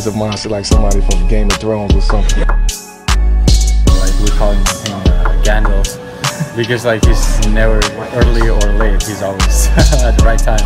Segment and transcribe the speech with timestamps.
[0.00, 2.40] A, he's a monster like somebody from Game of Thrones or something.
[2.40, 5.98] Like we call him uh, Gandalf
[6.56, 7.80] because like he's never
[8.14, 9.02] early or late.
[9.02, 9.66] He's always
[10.00, 10.62] at the right time.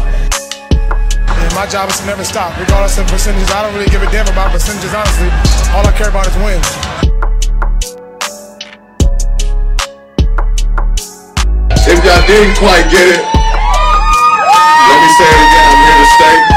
[1.27, 3.51] And my job is to never stop, regardless of percentages.
[3.51, 5.29] I don't really give a damn about percentages, honestly.
[5.75, 6.69] All I care about is wins.
[11.87, 13.23] If y'all didn't quite get it,
[14.85, 15.67] let me say it again.
[15.71, 16.54] I'm here to stay.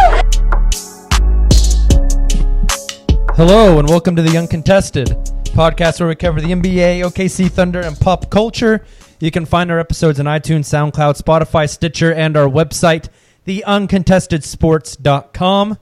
[3.37, 5.09] Hello and welcome to the Uncontested
[5.53, 8.83] podcast where we cover the NBA, OKC Thunder, and pop culture.
[9.19, 13.09] You can find our episodes on iTunes, SoundCloud, Spotify, Stitcher, and our website,
[13.45, 15.77] theuncontestedsports.com.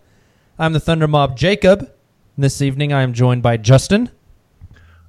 [0.60, 1.90] I'm the Thunder Mob Jacob.
[2.38, 4.10] This evening I am joined by Justin.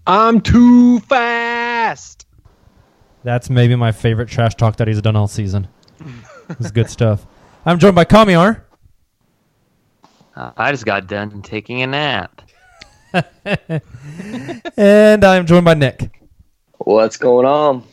[0.06, 2.28] I'm too fast.
[3.24, 5.66] That's maybe my favorite trash talk that he's done all season.
[6.48, 7.26] It's good stuff.
[7.64, 8.65] I'm joined by Kamiar.
[10.36, 12.42] Uh, I just got done taking a nap.
[14.76, 16.20] and I'm joined by Nick.
[16.76, 17.84] What's going on?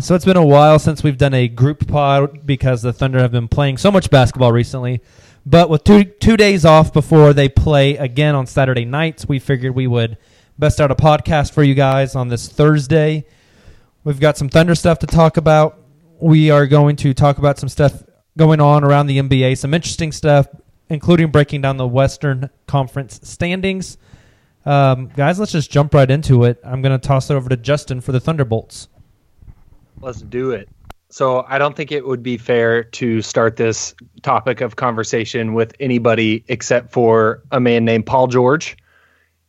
[0.00, 3.30] So it's been a while since we've done a group pod because the Thunder have
[3.30, 5.02] been playing so much basketball recently.
[5.46, 9.74] But with two two days off before they play again on Saturday nights, we figured
[9.74, 10.18] we would
[10.58, 13.24] best out a podcast for you guys on this Thursday.
[14.02, 15.78] We've got some Thunder stuff to talk about.
[16.20, 18.02] We are going to talk about some stuff
[18.36, 20.48] going on around the NBA, some interesting stuff,
[20.88, 23.98] including breaking down the Western Conference standings.
[24.64, 26.60] Um, guys, let's just jump right into it.
[26.62, 28.88] I'm going to toss it over to Justin for the Thunderbolts.
[30.00, 30.68] Let's do it.
[31.10, 35.74] So I don't think it would be fair to start this topic of conversation with
[35.80, 38.76] anybody except for a man named Paul George.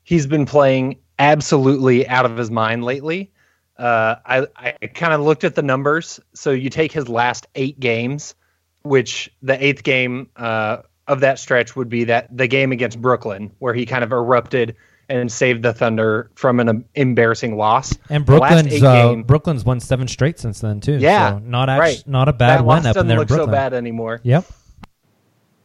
[0.04, 3.32] He's been playing absolutely out of his mind lately.
[3.78, 6.20] Uh, I, I kind of looked at the numbers.
[6.34, 8.36] So you take his last eight games,
[8.84, 13.52] which the eighth game uh, of that stretch would be that the game against Brooklyn,
[13.60, 14.76] where he kind of erupted
[15.10, 17.98] and saved the Thunder from an embarrassing loss.
[18.10, 20.94] And Brooklyn's uh, Brooklyn's won seven straight since then too.
[20.94, 22.04] Yeah, so not act- right.
[22.08, 23.16] not a bad that win up in doesn't there.
[23.16, 24.22] in look so bad anymore.
[24.24, 24.46] Yep.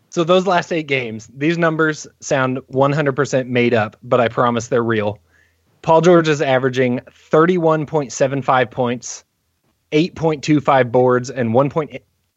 [0.08, 4.82] So those last eight games, these numbers sound 100% made up, but I promise they're
[4.82, 5.18] real.
[5.82, 7.00] Paul George is averaging
[7.30, 9.24] 31.75 points,
[9.90, 11.50] 8.25 boards, and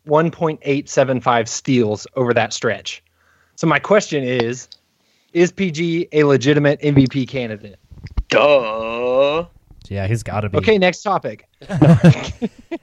[0.08, 3.04] 1.875 steals over that stretch.
[3.56, 4.68] So my question is,
[5.34, 7.78] is PG a legitimate MVP candidate?
[8.30, 9.46] Duh.
[9.90, 10.58] Yeah, he's got to be.
[10.58, 11.48] Okay, next topic.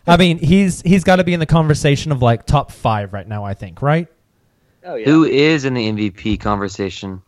[0.06, 3.28] I mean, he's he's got to be in the conversation of like top five right
[3.28, 3.44] now.
[3.44, 4.08] I think, right?
[4.84, 5.04] Oh yeah.
[5.04, 7.22] Who is in the MVP conversation?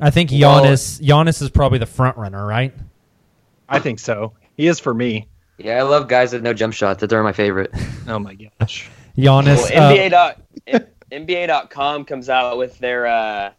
[0.00, 1.00] I think Well- Giannis.
[1.00, 2.74] Giannis is probably the front runner, right?
[3.68, 4.32] I think so.
[4.56, 5.28] He is for me.
[5.58, 7.00] Yeah, I love guys that know jump shots.
[7.00, 7.72] That they're my favorite.
[8.08, 8.88] Oh my gosh.
[9.16, 9.70] Giannis.
[9.70, 10.40] Well, uh, NBA dot
[11.12, 13.52] NBA.com comes out with their uh,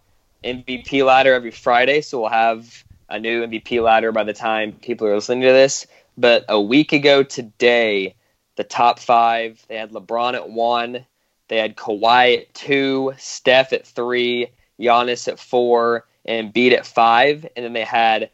[0.44, 5.08] MVP ladder every Friday, so we'll have a new MVP ladder by the time people
[5.08, 5.88] are listening to this.
[6.18, 8.16] But a week ago today,
[8.58, 9.64] the top five.
[9.68, 11.06] They had LeBron at one.
[11.48, 14.48] They had Kawhi at two, Steph at three,
[14.80, 17.48] Giannis at four, and Embiid at five.
[17.56, 18.30] And then they had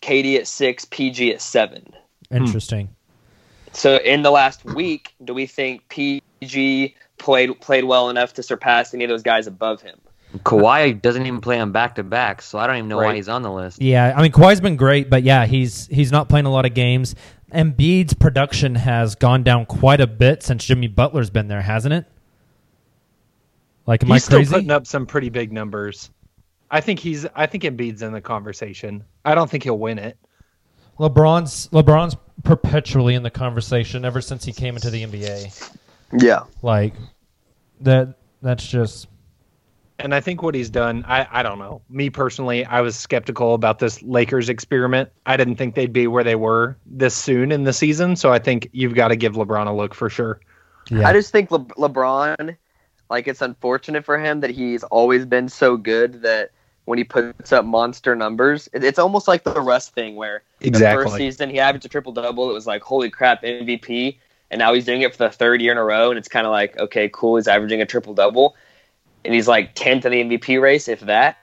[0.00, 1.92] KD at six, PG at seven.
[2.30, 2.88] Interesting.
[3.72, 5.86] So in the last week, do we think
[6.40, 9.98] PG played played well enough to surpass any of those guys above him?
[10.38, 13.28] Kawhi doesn't even play on back to back, so I don't even know why he's
[13.28, 13.82] on the list.
[13.82, 16.74] Yeah, I mean Kawhi's been great, but yeah, he's he's not playing a lot of
[16.74, 17.14] games.
[17.52, 22.06] Embiid's production has gone down quite a bit since Jimmy Butler's been there, hasn't it?
[23.86, 24.52] Like, am he's I still crazy?
[24.52, 26.10] putting up some pretty big numbers.
[26.70, 27.26] I think he's.
[27.34, 29.02] I think Embiid's in the conversation.
[29.24, 30.16] I don't think he'll win it.
[31.00, 32.14] LeBron's LeBron's
[32.44, 35.76] perpetually in the conversation ever since he came into the NBA.
[36.12, 36.44] Yeah.
[36.62, 36.94] Like
[37.80, 38.14] that.
[38.42, 39.06] That's just
[39.98, 41.82] And I think what he's done, I, I don't know.
[41.90, 45.10] Me personally, I was skeptical about this Lakers experiment.
[45.26, 48.16] I didn't think they'd be where they were this soon in the season.
[48.16, 50.40] So I think you've got to give LeBron a look for sure.
[50.90, 52.56] I just think Le- LeBron,
[53.10, 56.50] like it's unfortunate for him that he's always been so good that
[56.86, 60.42] when he puts up monster numbers, it- it's almost like the Russ thing where
[60.72, 62.48] the first season he averaged a triple double.
[62.50, 64.18] It was like holy crap MVP,
[64.50, 66.46] and now he's doing it for the third year in a row, and it's kind
[66.46, 68.56] of like okay, cool, he's averaging a triple double,
[69.24, 71.38] and he's like tenth in the MVP race, if that.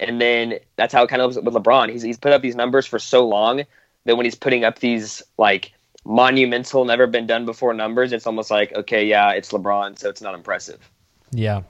[0.00, 1.90] And then that's how it kind of with LeBron.
[1.90, 3.62] He's he's put up these numbers for so long
[4.04, 5.72] that when he's putting up these like
[6.04, 10.20] monumental, never been done before numbers, it's almost like okay, yeah, it's LeBron, so it's
[10.20, 10.90] not impressive.
[11.30, 11.62] yeah.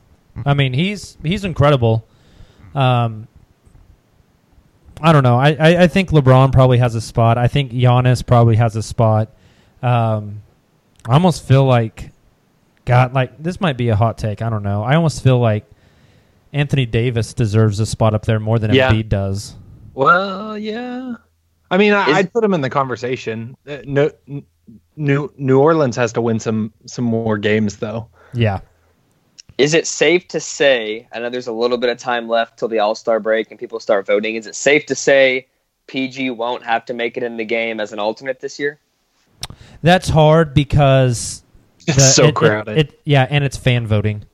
[0.46, 2.06] I mean he's he's incredible.
[2.74, 3.28] Um,
[5.02, 5.36] I don't know.
[5.36, 7.36] I, I, I think LeBron probably has a spot.
[7.36, 9.28] I think Giannis probably has a spot.
[9.82, 10.43] Um,
[11.06, 12.12] I almost feel like,
[12.84, 14.43] God, like this might be a hot take.
[14.43, 14.82] I don't know.
[14.82, 15.64] I almost feel like
[16.52, 18.93] Anthony Davis deserves a spot up there more than Yeah.
[18.93, 19.56] Embiid does.
[19.94, 21.14] Well, yeah.
[21.70, 23.56] I mean, I, I'd put him in the conversation.
[23.67, 24.11] Uh, no,
[24.96, 28.08] New New Orleans has to win some some more games though.
[28.35, 28.61] Yeah.
[29.58, 31.08] Is it safe to say?
[31.12, 33.58] I know there's a little bit of time left till the All Star break and
[33.58, 34.37] people start voting.
[34.37, 35.46] Is it safe to say
[35.87, 38.78] PG won't have to make it in the game as an alternate this year?
[39.82, 41.42] That's hard because
[41.86, 42.78] It's so it- it- crowded.
[42.78, 44.24] It, yeah, and it's fan voting.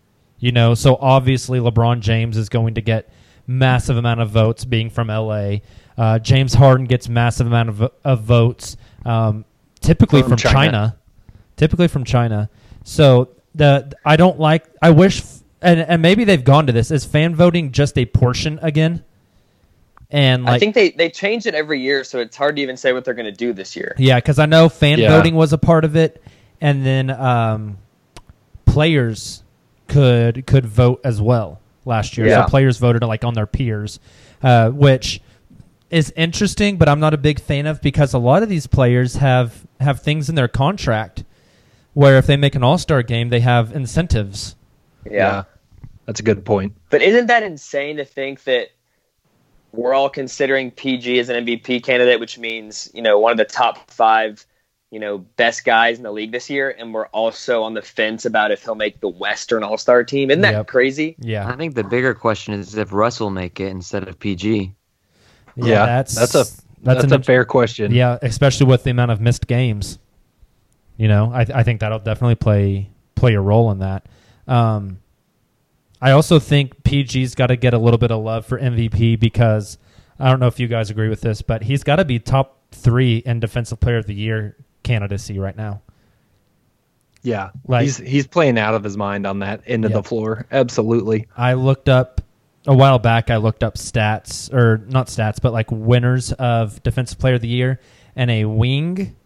[0.40, 3.08] You know, so obviously LeBron James is going to get
[3.46, 5.56] massive amount of votes being from LA.
[5.96, 9.44] Uh, James Harden gets massive amount of, of votes, um,
[9.80, 10.54] typically From from, China.
[10.54, 10.96] China.
[11.56, 12.48] Typically from China.
[12.84, 14.64] So the I don't like.
[14.80, 15.22] I wish,
[15.60, 16.92] and and maybe they've gone to this.
[16.92, 19.02] Is fan voting just a portion again?
[20.10, 22.76] And like, I think they, they change it every year, so it's hard to even
[22.76, 23.94] say what they're going to do this year.
[23.98, 25.10] Yeah, because I know fan Yeah.
[25.10, 26.22] voting was a part of it,
[26.60, 27.76] and then um,
[28.64, 29.42] players
[29.86, 32.26] could could vote as well last year.
[32.26, 32.44] Yeah.
[32.44, 34.00] So players voted like on their peers,
[34.42, 35.20] uh, which
[35.90, 39.16] is interesting, but I'm not a big fan of because a lot of these players
[39.16, 41.24] have have things in their contract
[41.94, 44.56] where if they make an All Star game, they have incentives.
[45.10, 45.44] Yeah.
[46.06, 46.74] That's a good point.
[46.88, 48.68] But isn't that insane to think that
[49.72, 53.44] we're all considering PG as an MVP candidate, which means, you know, one of the
[53.44, 54.44] top five,
[54.90, 58.24] you know, best guys in the league this year, and we're also on the fence
[58.24, 60.30] about if he'll make the Western All Star team.
[60.30, 60.66] Isn't that Yep.
[60.68, 61.16] crazy?
[61.18, 64.72] Yeah, I think the bigger question is if Russ will make it instead of PG.
[65.56, 66.44] Yeah, that's that's a
[66.82, 67.92] that's, an a fair question.
[67.92, 69.98] Yeah, especially with the amount of missed games.
[70.96, 74.06] You know, I, I think that'll definitely play play a role in that.
[74.46, 75.00] Um,
[76.00, 79.78] I also think PG's got to get a little bit of love for MVP because
[80.20, 82.60] I don't know if you guys agree with this, but he's got to be top
[82.72, 85.82] three in Defensive Player of the Year candidacy right now.
[87.22, 87.50] yeah.
[87.66, 89.98] Like- he's he's playing out of his mind on that end of Yeah.
[89.98, 90.46] the floor.
[90.52, 91.26] Absolutely.
[91.36, 92.20] I looked up
[92.66, 93.30] a while back.
[93.30, 97.48] I looked up stats, or not stats, but like winners of Defensive Player of the
[97.48, 97.80] Year,
[98.14, 99.16] and a wing.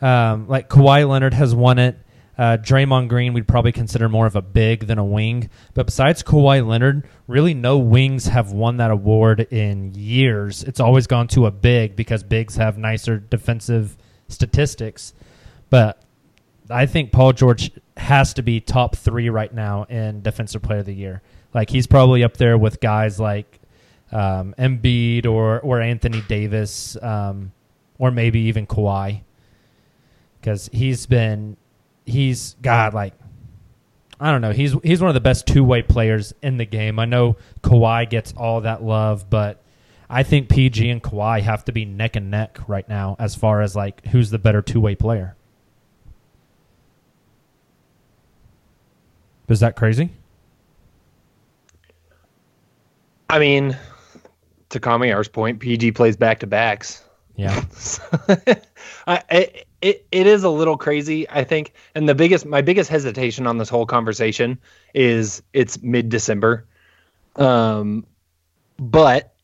[0.00, 1.96] Um, like Kawhi Leonard has won it.
[2.42, 5.48] Uh, Draymond Green, we'd probably consider more of a big than a wing.
[5.74, 10.64] But besides Kawhi Leonard, really no wings have won that award in years.
[10.64, 13.96] It's always gone to a big because bigs have nicer defensive
[14.26, 15.14] statistics.
[15.70, 16.02] But
[16.68, 20.86] I think Paul George has to be top three right now in Defensive Player of
[20.86, 21.22] the Year.
[21.54, 23.60] Like he's probably up there with guys like
[24.10, 27.52] um, Embiid or or Anthony Davis, um,
[28.00, 29.20] or maybe even Kawhi,
[30.40, 31.56] because he's been
[32.12, 33.14] he's God like
[34.20, 36.98] I don't know he's he's one of the best two way players in the game.
[36.98, 39.62] I know Kawhi gets all that love, but
[40.08, 43.62] I think PG and Kawhi have to be neck and neck right now as far
[43.62, 45.36] as like who's the better two way player.
[49.48, 50.10] Is that crazy?
[53.28, 53.76] I mean,
[54.68, 57.02] to Kamiar's point, PG plays back to backs.
[57.36, 57.64] Yeah.
[59.06, 61.74] I, I, it, it is a little crazy, I think.
[61.94, 64.58] And the biggest my biggest hesitation on this whole conversation
[64.94, 66.66] is it's mid December.
[67.36, 68.06] Um
[68.78, 69.34] but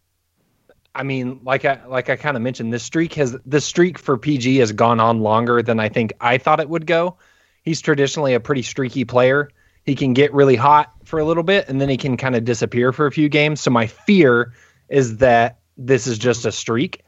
[0.95, 4.16] I mean, like I like I kind of mentioned, this streak has the streak for
[4.16, 7.18] PG has gone on longer than I think I thought it would go.
[7.62, 9.50] He's traditionally a pretty streaky player.
[9.85, 12.45] He can get really hot for a little bit and then he can kind of
[12.45, 13.61] disappear for a few games.
[13.61, 14.52] So my fear
[14.88, 17.02] is that this is just a streak.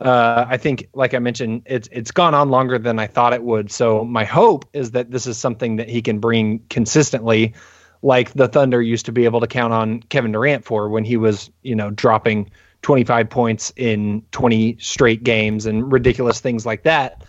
[0.00, 3.42] Uh, I think, like I mentioned, it's it's gone on longer than I thought it
[3.42, 3.70] would.
[3.70, 7.54] So my hope is that this is something that he can bring consistently,
[8.00, 11.18] like the Thunder used to be able to count on Kevin Durant for when he
[11.18, 17.22] was, you know, dropping 25 points in 20 straight games and ridiculous things like that.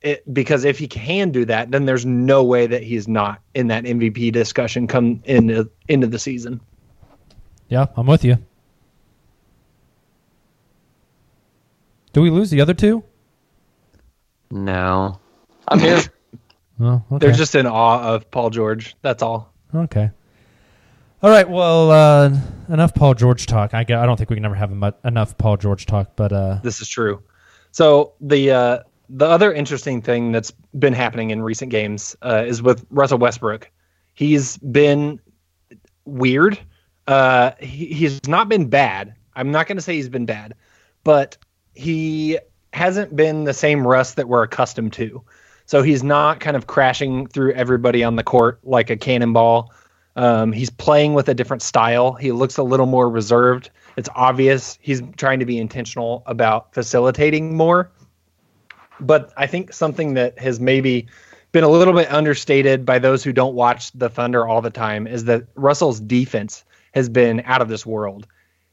[0.00, 3.68] It, because if he can do that, then there's no way that he's not in
[3.68, 6.60] that MVP discussion come into into the season.
[7.68, 8.38] Yeah, I'm with you.
[12.12, 13.04] Do we lose the other two?
[14.50, 15.18] No.
[15.66, 16.00] I'm here.
[16.80, 17.26] Oh, okay.
[17.26, 18.94] They're just in awe of Paul George.
[19.02, 19.52] That's all.
[19.74, 20.10] Okay.
[21.20, 21.50] All right.
[21.50, 22.38] Well, uh,
[22.68, 23.74] enough Paul George talk.
[23.74, 26.60] I, I don't think we can ever have emu- enough Paul George talk, but uh,
[26.62, 27.20] This is true.
[27.72, 32.62] So the uh, the other interesting thing that's been happening in recent games uh, is
[32.62, 33.68] with Russell Westbrook.
[34.14, 35.18] He's been
[36.04, 36.60] weird.
[37.08, 39.16] Uh, he, he's not been bad.
[39.34, 40.54] I'm not going to say he's been bad,
[41.02, 41.38] but
[41.78, 42.38] he
[42.72, 45.22] hasn't been the same Russ that we're accustomed to.
[45.64, 49.72] So he's not kind of crashing through everybody on the court like a cannonball.
[50.16, 52.14] Um, he's playing with a different style.
[52.14, 53.70] He looks a little more reserved.
[53.96, 57.92] It's obvious he's trying to be intentional about facilitating more.
[58.98, 61.06] But I think something that has maybe
[61.52, 65.06] been a little bit understated by those who don't watch the Thunder all the time
[65.06, 68.26] is that Russell's defense has been out of this world.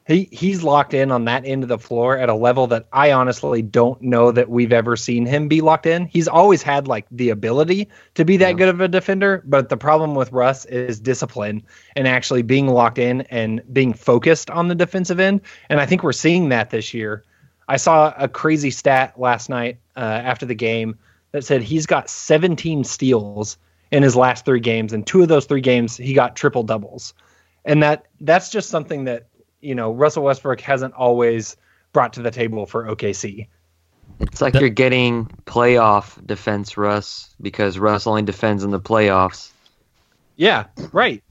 [0.08, 3.12] He he's locked in on that end of the floor at a level that I
[3.12, 6.06] honestly don't know that we've ever seen him be locked in.
[6.06, 9.78] He's always had like the ability to be that good of a defender, but the
[9.78, 11.64] problem with Russ is discipline
[11.96, 15.42] and actually being locked in and being focused on the defensive end.
[15.70, 17.24] And I think we're seeing that this year.
[17.68, 21.00] I saw a crazy stat last night uh, after the game
[21.32, 23.58] that said he's got 17 steals
[23.92, 27.14] in his last three games, and two of those three games he got triple doubles,
[27.64, 29.28] and that that's just something that
[29.66, 31.58] you know Russell Westbrook hasn't always
[31.94, 33.48] brought to the table for OKC.
[34.20, 39.52] It's like you're getting playoff defense, Russ, because Russ only defends in the playoffs.
[40.38, 41.24] Yeah, right.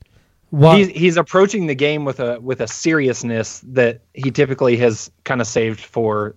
[0.50, 5.11] Well- he's he's approaching the game with a with a seriousness that he typically has
[5.25, 6.35] kind of saved for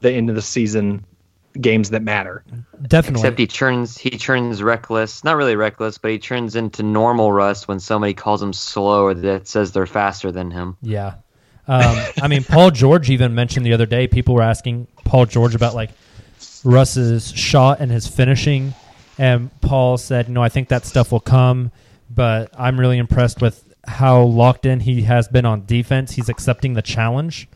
[0.00, 1.04] the end of the season
[1.60, 2.44] games that matter.
[2.86, 3.20] definitely.
[3.20, 7.66] Except he turns he turns reckless, not really reckless, but he turns into normal Russ
[7.66, 10.76] when somebody calls him slow or that says they're faster than him.
[10.80, 11.14] Yeah.
[11.70, 15.54] Um, I mean, Paul George even mentioned the other day, people were asking Paul George
[15.54, 15.90] about like
[16.64, 18.74] Russ's shot and his finishing.
[19.18, 21.70] And Paul said, no, I think that stuff will come,
[22.12, 26.10] but I'm really impressed with how locked in he has been on defense.
[26.10, 27.48] He's accepting the challenge.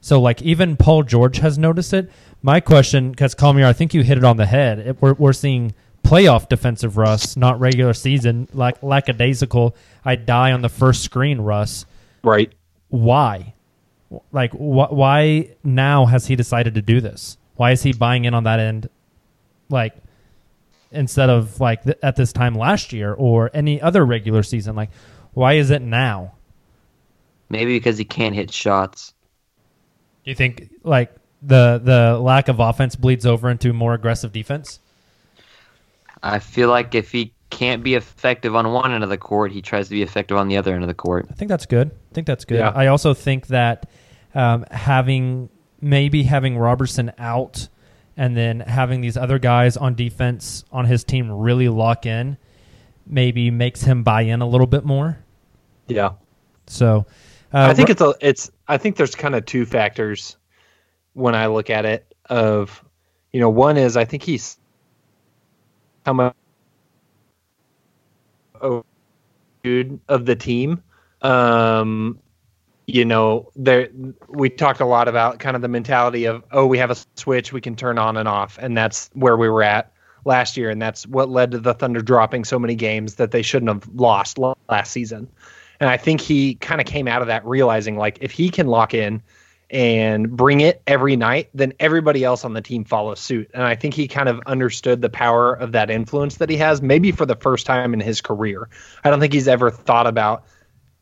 [0.00, 2.12] So, like, even Paul George has noticed it.
[2.42, 4.78] My question, because Kamiar, I think you hit it on the head.
[4.78, 5.74] It, we're, we're seeing
[6.04, 9.74] playoff defensive Russ, not regular season, like lackadaisical.
[10.04, 11.84] I die on the first screen, Russ.
[12.22, 12.52] Right.
[12.88, 13.54] Why?
[14.32, 17.36] Like, wh- why now has he decided to do this?
[17.56, 18.88] Why is he buying in on that end?
[19.68, 19.94] Like,
[20.90, 24.76] instead of like th- at this time last year or any other regular season?
[24.76, 24.90] Like,
[25.32, 26.34] why is it now?
[27.50, 29.12] Maybe because he can't hit shots.
[30.24, 34.80] Do you think like the the lack of offense bleeds over into more aggressive defense?
[36.22, 39.62] I feel like if he can't be effective on one end of the court, he
[39.62, 41.26] tries to be effective on the other end of the court.
[41.30, 41.90] I think that's good.
[42.18, 42.58] I think that's good.
[42.58, 42.72] Yeah.
[42.74, 43.88] I also think that
[44.34, 47.68] um, having maybe having Roberson out
[48.16, 52.36] and then having these other guys on defense on his team really lock in
[53.06, 55.16] maybe makes him buy in a little bit more.
[55.86, 56.14] Yeah.
[56.66, 57.06] So
[57.54, 60.36] uh, I think it's a it's I think there's kind of two factors
[61.12, 62.84] when I look at it of
[63.32, 64.58] you know one is I think he's
[66.04, 66.34] how much
[69.62, 70.82] dude of the team
[71.22, 72.18] um
[72.88, 73.90] you know there
[74.28, 77.52] we talked a lot about kind of the mentality of oh we have a switch
[77.52, 78.58] we can turn on and off.
[78.60, 79.92] And that's where we were at
[80.24, 80.70] last year.
[80.70, 83.88] And that's what led to the thunder dropping so many games that they shouldn't have
[83.94, 85.28] lost last season.
[85.80, 88.66] And i think he kind of came out of that realizing like if he can
[88.66, 89.22] lock in
[89.70, 93.50] and bring it every night then everybody else on the team follows suit.
[93.52, 96.80] And i think he kind of understood the power of that influence that he has
[96.80, 98.70] maybe for the first time in his career.
[99.04, 100.46] I don't think he's ever thought about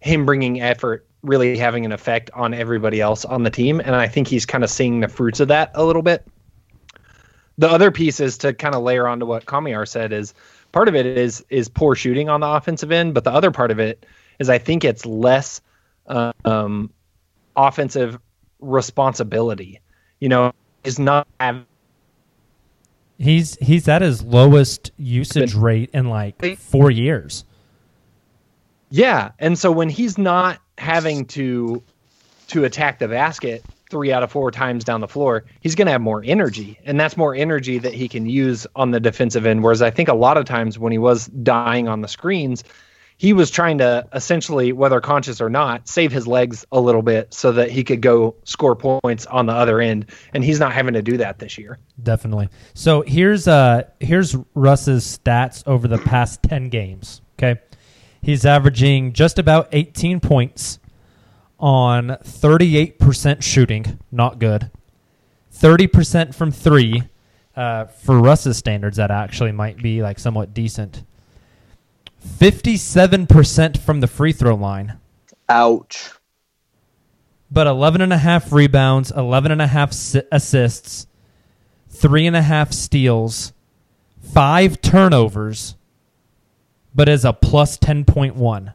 [0.06, 4.06] him bringing effort really having an effect on everybody else on the team and i
[4.06, 6.26] think he's kind of seeing the fruits of that a little bit
[7.58, 10.34] the other piece is to kind of layer onto what Kamiar said is
[10.72, 13.70] part of it is is poor shooting on the offensive end, but the other part
[13.70, 14.04] of it
[14.38, 15.60] is I think it's less
[16.44, 16.90] um,
[17.56, 18.18] offensive
[18.60, 19.80] responsibility.
[20.20, 20.52] You know,
[20.84, 21.64] is not have
[23.18, 27.45] He's he's at his lowest usage rate in like four years.
[28.90, 31.82] Yeah, and so when he's not having to
[32.48, 35.92] to attack the basket three out of four times down the floor, he's going to
[35.92, 39.62] have more energy, and that's more energy that he can use on the defensive end.
[39.62, 42.64] Whereas I think a lot of times when he was dying on the screens,
[43.18, 47.32] he was trying to essentially, whether conscious or not, save his legs a little bit
[47.32, 50.94] so that he could go score points on the other end, and he's not having
[50.94, 51.78] to do that this year.
[52.02, 52.48] Definitely.
[52.74, 57.22] So here's uh here's Russ's stats over the past ten games.
[57.38, 57.60] Okay,
[58.26, 60.80] he's averaging just about 18 points
[61.60, 64.70] on 38% shooting, not good.
[65.54, 67.04] 30% from three.
[67.54, 71.04] Uh, for Russ's standards, that actually might be like somewhat decent.
[72.26, 74.98] 57% from the free throw line.
[75.48, 76.10] Ouch.
[77.50, 79.92] But 11 and a half rebounds, 11 and a half
[80.32, 81.06] assists,
[81.88, 83.52] three and a half steals,
[84.20, 85.76] five turnovers,
[86.96, 88.72] but is a plus 10.1.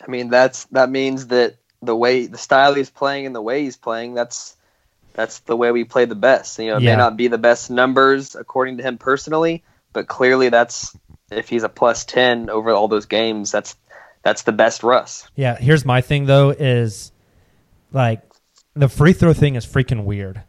[0.00, 3.62] I mean, that's that means that the way the style he's playing and the way
[3.62, 4.56] he's playing, that's
[5.14, 6.58] that's the way we play the best.
[6.58, 6.92] You know, it Yeah.
[6.92, 10.96] may not be the best numbers according to him personally, but clearly that's
[11.30, 13.74] if he's a plus ten over all those games, that's
[14.22, 15.28] that's the best Russ.
[15.34, 17.10] Yeah, here's my thing though is
[17.92, 18.22] like
[18.74, 20.42] the free throw thing is freaking weird.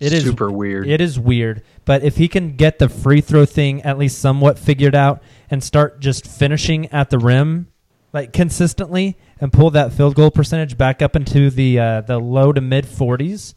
[0.00, 0.86] It is Super weird.
[0.86, 4.58] It is weird, but if he can get the free throw thing at least somewhat
[4.58, 7.66] figured out and start just finishing at the rim
[8.12, 12.52] like consistently and pull that field goal percentage back up into the uh, the low
[12.52, 13.54] to mid 40s,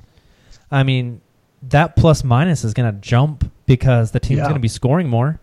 [0.72, 1.22] I mean,
[1.64, 4.44] that plus minus is going to jump because the team's Yeah.
[4.46, 5.40] going to be scoring more.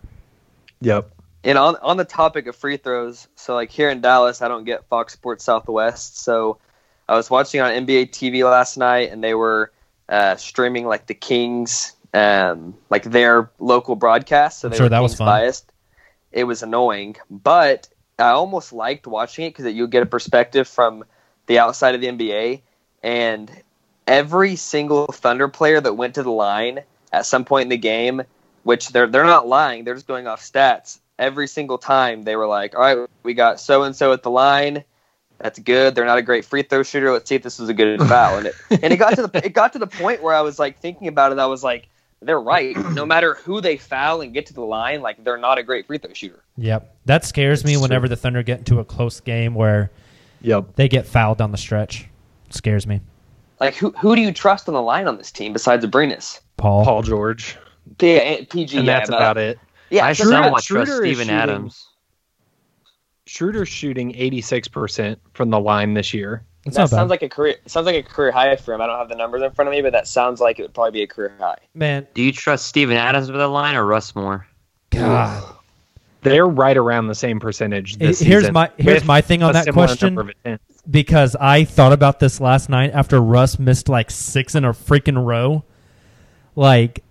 [0.81, 1.11] Yep.
[1.45, 4.65] And on on the topic of free throws, so like here in Dallas, I don't
[4.65, 6.57] get Fox Sports Southwest, so
[7.07, 9.71] I was watching on NBA TV last night, and they were
[10.09, 14.59] uh, streaming like the Kings, um, like their local broadcast.
[14.59, 15.27] So they sure were that was fun.
[15.27, 15.71] biased.
[16.31, 21.05] It was annoying, but I almost liked watching it because you get a perspective from
[21.47, 22.61] the outside of the NBA,
[23.01, 23.51] and
[24.05, 28.23] every single Thunder player that went to the line at some point in the game,
[28.63, 30.99] which they're they're not lying, they're just going off stats.
[31.17, 34.31] Every single time they were like, "All right, we got so and so at the
[34.31, 34.83] line.
[35.39, 35.95] That's good.
[35.95, 37.11] They're not a great free throw shooter.
[37.11, 39.45] Let's see if this is a good foul." And it and it got to the
[39.45, 41.39] it got to the point where I was like thinking about it.
[41.39, 41.87] I was like,
[42.21, 42.75] "They're right.
[42.93, 45.87] No matter who they foul and get to the line, like they're not a great
[45.87, 46.93] free throw shooter." Yep.
[47.05, 48.09] That scares me It's whenever true.
[48.09, 49.91] the Thunder get into a close game where
[50.41, 50.75] yep.
[50.75, 52.07] they get fouled down the stretch.
[52.49, 52.99] scares me.
[53.61, 56.39] Like who who do you trust on the line on this team besides Abrines?
[56.57, 56.83] Paul.
[56.83, 57.57] Paul George.
[58.01, 58.77] Yeah, PG.
[58.77, 59.57] And yeah, that's but- about it.
[59.89, 61.87] Yeah, I it's just- somewhat trust is Steven shooting- Adams.
[63.29, 66.43] Schroeder's shooting 86% from the line this year.
[66.65, 66.95] That's that not bad.
[66.97, 67.57] sounds like a career.
[67.67, 68.81] Sounds like a career high for him.
[68.81, 70.73] I don't have the numbers in front of me, but that sounds like it would
[70.73, 71.59] probably be a career high.
[71.75, 74.47] Man, Do you trust Steven Adams with the line or Russ more?
[74.89, 75.55] God.
[76.21, 77.97] They're right around the same percentage.
[77.97, 80.81] This Here's season my here's my thing on that question number of attempts.
[80.89, 85.23] because I thought about this last night after Russ missed like six in a freaking
[85.23, 85.63] row.
[86.57, 87.03] Like,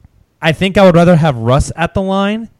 [0.42, 2.50] I think I would rather have Russ at the line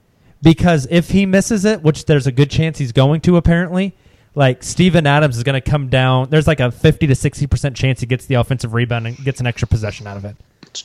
[0.42, 3.94] because if he misses it, which there's a good chance he's going to apparently,
[4.35, 6.31] like Steven Adams is going to come down.
[6.31, 9.46] There's like a 50 to 60% chance he gets the offensive rebound and gets an
[9.46, 10.37] extra possession out of it.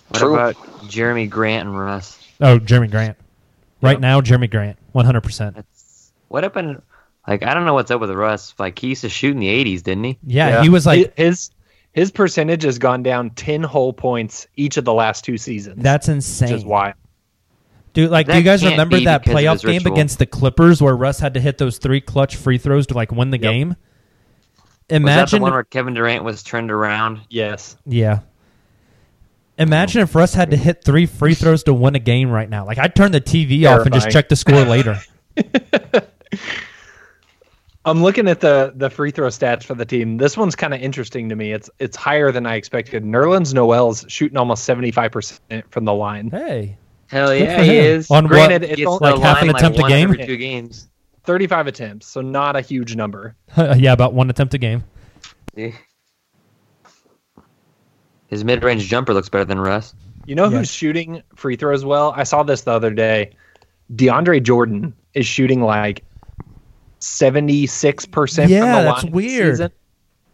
[0.09, 0.33] What True.
[0.33, 0.55] about
[0.87, 2.19] Jerami Grant and Russ?
[2.41, 3.17] Oh, Jerami Grant.
[3.81, 5.55] Right now, Jerami Grant, 100%.
[5.55, 6.81] That's what happened.
[7.27, 8.53] Like I don't know what's up with Russ.
[8.57, 10.17] Like he used to shoot in the '80s, didn't he?
[10.25, 11.51] Yeah, he was like, his
[11.93, 15.81] his percentage has gone down 10 whole points each of the last two seasons.
[15.81, 16.53] that's which insane.
[16.53, 16.95] is wild.
[17.93, 19.93] Dude, like, do you guys remember that playoff game ritual.
[19.93, 23.11] against the Clippers where Russ had to hit those three clutch free throws to like
[23.11, 23.69] win the game?
[23.69, 27.21] was that the Imagine, one where Kevin Durant was turned around?
[27.29, 27.77] Yes.
[27.85, 28.19] yeah.
[29.59, 32.65] Imagine if Russ had to hit three free throws to win a game right now.
[32.65, 34.11] Like, I'd turn the TV off and just Terrifying.
[34.11, 34.99] check the score later.
[37.85, 40.17] I'm looking at the the free throw stats for the team.
[40.17, 41.51] This one's kind of interesting to me.
[41.51, 43.03] It's it's higher than I expected.
[43.03, 46.29] Nerlens Noel's shooting almost 75% from the line.
[46.29, 46.77] Hey,
[47.13, 48.09] Hell yeah, he is.
[48.09, 48.71] On Granted, what?
[48.71, 50.09] it's Gets like half an line, attempt a game?
[50.11, 50.89] every two games.
[51.25, 53.35] 35 attempts, so not a huge number.
[53.57, 54.83] yeah, about one attempt a game.
[58.27, 59.93] His mid-range jumper looks better than Russ.
[60.25, 60.57] You know Yeah.
[60.59, 62.13] who's shooting free throws well?
[62.15, 63.35] I saw this the other day.
[63.93, 66.03] DeAndre Jordan is shooting like
[66.99, 69.53] 76% Yeah, from the that's line this weird.
[69.53, 69.71] season.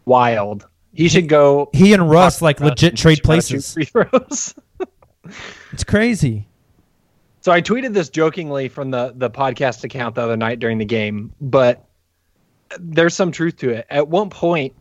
[0.06, 0.66] Wild.
[0.94, 3.52] He should go He and Russ, like, Russ legit trade teach him how to shoot
[3.52, 3.74] places.
[3.74, 4.56] Free throws.
[5.72, 6.48] It's crazy.
[7.42, 10.86] So I tweeted this jokingly from the the podcast account the other night during the
[10.86, 11.86] game, but
[12.80, 13.86] there's some truth to it.
[13.90, 14.74] At one point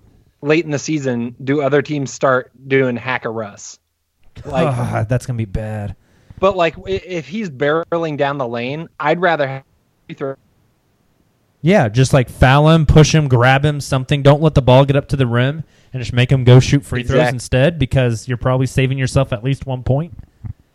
[0.43, 3.79] late in the season, do other teams start doing hack a Russ?
[4.45, 5.97] Like, Ah, that's gonna be bad.
[6.39, 9.65] but like if he's barreling down the lane, I'd rather have
[10.17, 10.35] throw.
[11.61, 14.23] Yeah, just like foul him, push him, grab him, something.
[14.23, 16.85] Don't let the ball get up to the rim, and just make him go shoot
[16.85, 20.15] free throws instead, because you're probably saving yourself at least one point.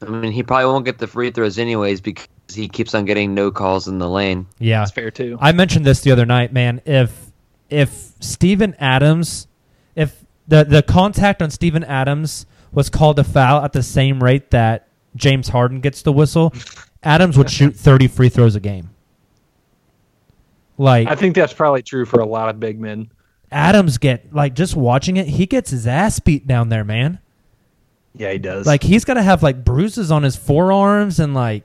[0.04, 3.34] I mean, he probably won't get the free throws anyways because he keeps on getting
[3.34, 4.48] no calls in the lane.
[4.60, 5.38] Yeah, That's fair too.
[5.40, 6.82] I mentioned this the other night, man.
[6.86, 7.32] If
[7.70, 9.48] if Steven Adams,
[9.96, 14.52] if the the contact on Steven Adams was called a foul at the same rate
[14.52, 16.54] that James Harden gets the whistle,
[17.04, 18.90] Adams would shoot 30 free throws a game.
[20.78, 23.12] Like I think that's probably true for a lot of big men.
[23.52, 27.20] Adams get like just watching it, he gets his ass beat down there, man.
[28.16, 28.66] Yeah, he does.
[28.68, 31.64] Like he's got to have like bruises on his forearms and like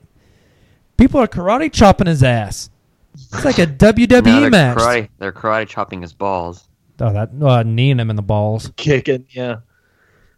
[0.97, 2.71] people are karate chopping his ass.
[3.15, 4.79] It's like a WWE No, they're match.
[4.79, 6.69] karate, they're karate chopping his balls.
[7.01, 8.73] Oh, that uh, kneeing him in the balls.
[8.77, 9.57] kicking, yeah.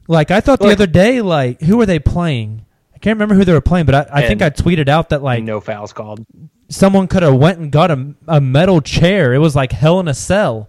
[0.09, 2.65] Like I thought the Like- other day, like who were they playing?
[2.95, 5.23] I can't remember who they were playing, but I, I think I tweeted out that
[5.23, 6.27] like no fouls called.
[6.69, 9.33] someone could have went and got a, a metal chair.
[9.33, 10.69] It was like hell in a cell.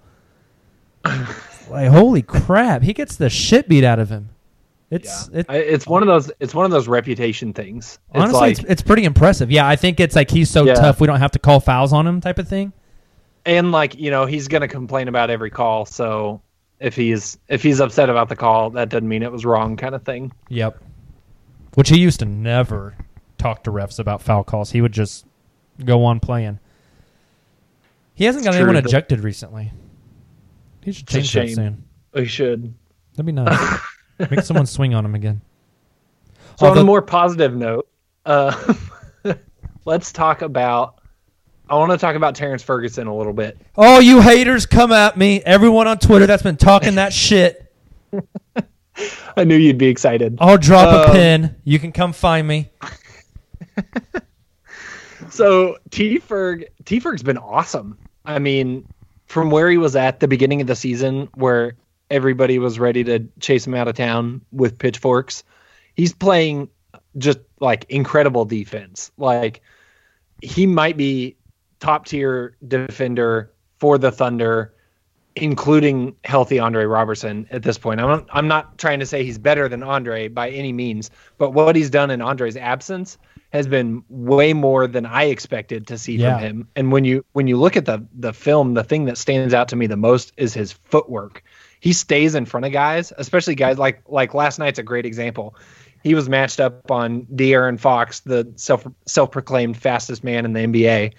[1.05, 4.29] like holy crap, he gets the shit beat out of him.
[4.91, 6.29] It's it, I- It's one of those.
[6.39, 7.97] It's one of those reputation things.
[8.13, 9.49] It's honestly like, it's, it's pretty impressive.
[9.49, 10.73] Yeah, I think it's like he's so Yeah.
[10.75, 12.73] tough we don't have to call fouls on him type of thing.
[13.45, 15.85] and like you know, he's gonna complain about every call.
[15.85, 16.41] So
[16.79, 19.95] if he's if he's upset about the call, that doesn't mean it was wrong, kind
[19.95, 20.31] of thing.
[20.49, 20.83] Yep.
[21.75, 22.95] Which he used to never
[23.37, 24.71] talk to refs about foul calls.
[24.71, 25.25] He would just
[25.85, 26.59] go on playing.
[28.13, 29.71] He hasn't got It's anyone ejected recently.
[30.83, 31.85] He should change that soon.
[32.13, 32.73] He should.
[33.13, 33.79] That'd be nice.
[34.29, 35.41] Make someone swing on him again.
[36.59, 37.87] So on a more positive note,
[38.25, 38.73] uh,
[39.85, 40.95] let's talk about.
[41.69, 43.57] I want to talk about Terrence Ferguson a little bit.
[43.77, 45.41] Oh, you haters, come at me.
[45.45, 47.73] Everyone on Twitter that's been talking that shit.
[49.37, 50.37] I knew you'd be excited.
[50.41, 51.55] I'll drop a Um, pin.
[51.63, 52.69] You can come find me.
[55.29, 57.97] So T Ferg T Ferg's been awesome.
[58.25, 58.85] I mean,
[59.27, 61.75] from where he was at the beginning of the season, where
[62.11, 65.43] everybody was ready to chase him out of town with pitchforks,
[65.95, 66.69] he's playing
[67.17, 69.11] just like incredible defense.
[69.17, 69.61] Like
[70.41, 71.35] he might be
[71.79, 74.73] top tier defender for the Thunder,
[75.35, 77.99] including healthy Andre Roberson at this point.
[78.01, 81.51] I'm not, I'm not trying to say he's better than Andre by any means, but
[81.51, 83.17] what he's done in Andre's absence
[83.51, 86.35] has been way more than I expected to see Yeah.
[86.35, 86.67] from him.
[86.75, 89.67] And when you when you look at the the film, the thing that stands out
[89.69, 91.43] to me the most is his footwork.
[91.81, 95.55] He stays in front of guys, especially guys like like last night's a great example.
[96.03, 100.59] He was matched up on De'Aaron Fox, the self self proclaimed fastest man in the
[100.59, 101.13] NBA,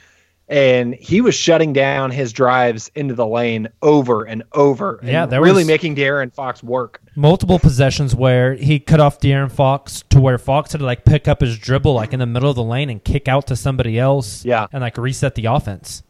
[0.48, 4.98] and he was shutting down his drives into the lane over and over.
[4.98, 7.03] and Yeah, there really making De'Aaron Fox work.
[7.16, 11.27] Multiple possessions where he cut off De'Aaron Fox to where Fox had to like pick
[11.27, 13.98] up his dribble like in the middle of the lane and kick out to somebody
[13.98, 14.44] else.
[14.44, 14.68] Yeah.
[14.72, 16.05] And like reset the offense.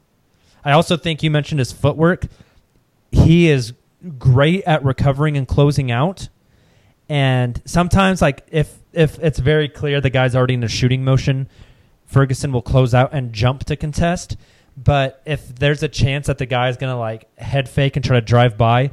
[0.63, 2.27] I also think you mentioned his footwork.
[3.11, 3.73] He is
[4.19, 6.29] great at recovering and closing out.
[7.09, 11.49] And sometimes like if if it's very clear the guy's already in a shooting motion,
[12.07, 14.37] Ferguson will close out and jump to contest.
[14.77, 18.25] But if there's a chance that the guy's gonna like head fake and try to
[18.25, 18.93] drive by,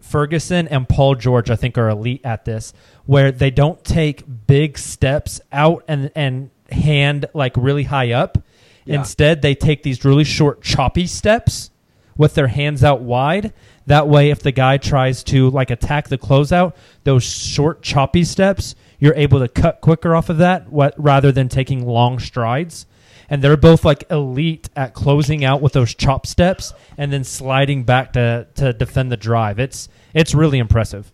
[0.00, 2.72] Ferguson and Paul George, I think, are elite at this,
[3.06, 8.38] where they don't take big steps out and and hand like really high up.
[8.84, 8.96] Yeah.
[8.96, 11.70] Instead, they take these really short, choppy steps
[12.16, 13.52] with their hands out wide.
[13.86, 18.74] That way, if the guy tries to like attack the closeout, those short, choppy steps,
[18.98, 22.86] you're able to cut quicker off of that, what, rather than taking long strides.
[23.28, 27.84] And they're both like elite at closing out with those chop steps and then sliding
[27.84, 29.58] back to to defend the drive.
[29.58, 31.10] It's it's really impressive.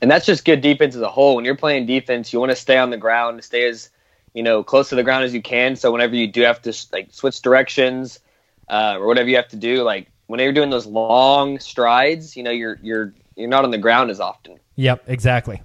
[0.00, 1.36] and that's just good defense as a whole.
[1.36, 3.90] When you're playing defense, you want to stay on the ground, stay as
[4.32, 5.76] you know close to the ground as you can.
[5.76, 8.20] So whenever you do have to like switch directions
[8.68, 12.42] uh, or whatever you have to do, like whenever you're doing those long strides, you
[12.42, 14.58] know you're you're you're not on the ground as often.
[14.76, 15.60] Yep, exactly.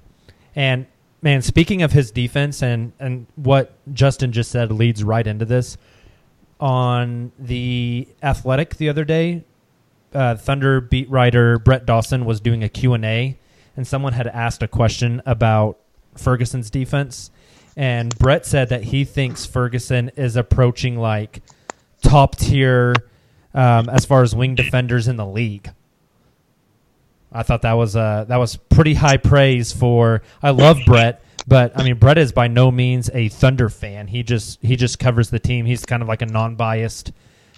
[0.56, 0.88] And
[1.22, 5.78] man, speaking of his defense and and what Justin just said leads right into this.
[6.60, 9.44] On the Athletic the other day,
[10.14, 13.38] uh, Thunder beat writer Brett Dawson was doing a Q&A
[13.76, 15.78] and someone had asked a question about
[16.16, 17.30] Ferguson's defense
[17.76, 21.42] and Brett said that he thinks Ferguson is approaching like
[22.02, 22.94] top tier
[23.56, 25.72] um, as far as wing defenders in the league.
[27.32, 30.22] I thought that was uh, that was pretty high praise for.
[30.44, 34.08] I love Brett, But I mean, Brett is by no means a Thunder fan.
[34.08, 35.66] He just he just covers the team.
[35.66, 37.12] He's kind of like a non-biased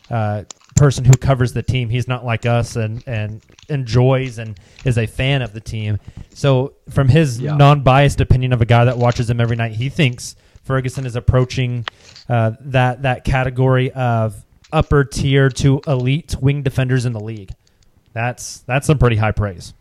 [0.10, 0.44] uh,
[0.76, 1.90] person who covers the team.
[1.90, 6.00] He's not like us and and enjoys and is a fan of the team.
[6.34, 7.56] So from his Yeah.
[7.56, 11.86] non-biased opinion of a guy that watches him every night, he thinks Ferguson is approaching
[12.30, 17.52] uh, that that category of upper tier to elite wing defenders in the league.
[18.14, 19.74] That's that's some pretty high praise.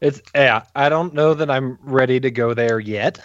[0.00, 0.64] It's yeah.
[0.74, 3.24] I don't know that I'm ready to go there yet,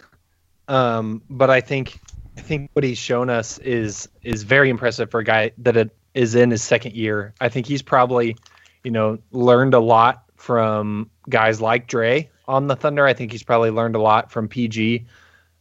[0.67, 1.99] um, but I think
[2.38, 5.95] I think what he's shown us is is very impressive for a guy that it
[6.13, 7.34] is in his second year.
[7.41, 8.38] I think he's probably
[8.84, 13.06] you know learned a lot from guys like Dre on the Thunder.
[13.06, 15.06] I think he's probably learned a lot from PG.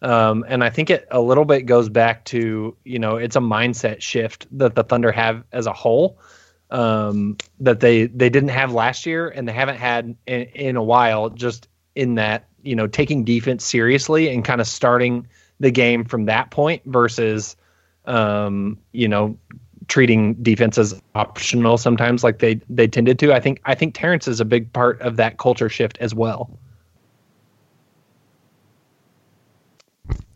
[0.02, 3.40] Um, and I think it a little bit goes back to you know it's a
[3.40, 6.18] mindset shift that the Thunder have as a whole
[6.70, 10.82] um, that they they didn't have last year and they haven't had in, in a
[10.82, 11.30] while.
[11.30, 15.26] Just in that you know taking defense seriously and kind of starting
[15.60, 17.56] the game from that point versus
[18.04, 19.36] um, you know
[19.88, 23.32] treating defense as optional sometimes like they they tended to.
[23.32, 26.50] I think I think Terrence is a big part of that culture shift as well.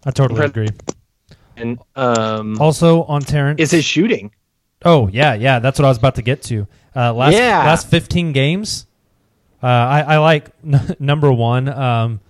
[0.04, 0.68] I totally agree.
[1.56, 4.32] And um, Also on Terrence is his shooting.
[4.84, 5.58] Oh yeah, yeah.
[5.58, 6.66] That's what I was about to get to.
[6.96, 7.58] Uh, last Yeah.
[7.64, 8.86] last fifteen games,
[9.62, 11.68] uh, I, I like n- number one.
[11.68, 12.20] Um,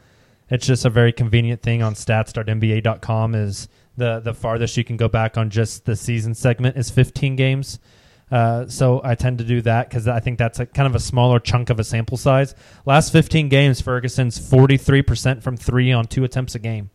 [0.49, 5.07] it's just a very convenient thing on stats.nba.com is the the farthest you can go
[5.09, 7.79] back on just the season segment is 15 games.
[8.33, 11.01] Uh, so I tend to do that because I think that's a kind of a
[11.01, 12.55] smaller chunk of a sample size.
[12.87, 16.91] Last 15 games, Ferguson's 43% from three on two attempts a game.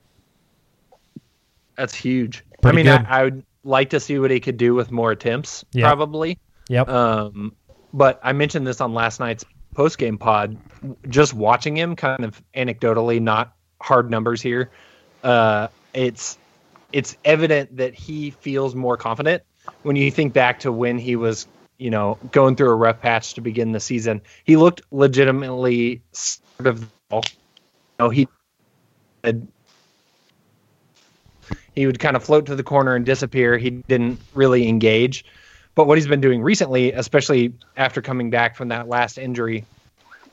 [1.77, 2.43] That's huge.
[2.61, 3.05] Pretty I mean.
[3.07, 5.87] I, I would like to see what he could do with more attempts, Yeah.
[5.87, 6.37] probably.
[6.69, 6.87] Yep.
[6.89, 7.55] Um,
[7.93, 10.57] but I mentioned this on last night's post game pod.
[11.09, 14.71] Just watching him, kind of anecdotally, not hard numbers here.
[15.23, 16.37] Uh, it's
[16.93, 19.43] it's evident that he feels more confident
[19.83, 23.33] when you think back to when he was, you know, going through a rough patch
[23.33, 24.21] to begin the season.
[24.43, 26.89] He looked legitimately sort of.
[27.11, 27.21] You
[27.99, 28.27] know, he
[29.23, 29.47] had
[31.75, 33.57] he would kind of float to the corner and disappear.
[33.57, 35.25] He didn't really engage.
[35.75, 39.65] But what he's been doing recently, especially after coming back from that last injury,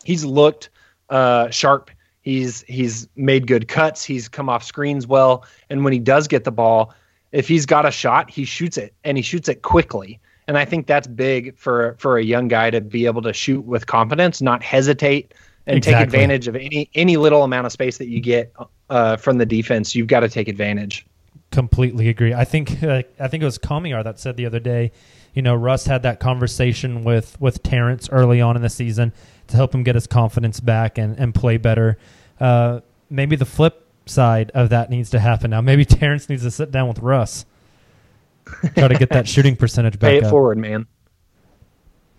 [0.04, 0.70] he's looked
[1.10, 1.90] uh, sharp.
[2.22, 4.04] He's he's made good cuts.
[4.04, 6.94] He's come off screens well, and when he does get the ball,
[7.32, 10.20] if he's got a shot, he shoots it, and he shoots it quickly.
[10.46, 13.62] And I think that's big for for a young guy to be able to shoot
[13.62, 15.34] with confidence, not hesitate,
[15.66, 18.54] and take advantage of any any little amount of space that you get
[18.88, 19.96] uh, from the defense.
[19.96, 21.04] You've got to take advantage.
[21.52, 22.32] Completely agree.
[22.32, 24.90] I think uh, I think it was Kamiar that said the other day,
[25.34, 29.12] you know, Russ had that conversation with with Terrence early on in the season
[29.48, 31.98] to help him get his confidence back and and play better.
[32.40, 35.60] Uh, maybe the flip side of that needs to happen now.
[35.60, 37.44] Maybe Terrence needs to sit down with Russ,
[38.74, 40.30] try to get that shooting percentage back Pay it up.
[40.30, 40.86] forward, man.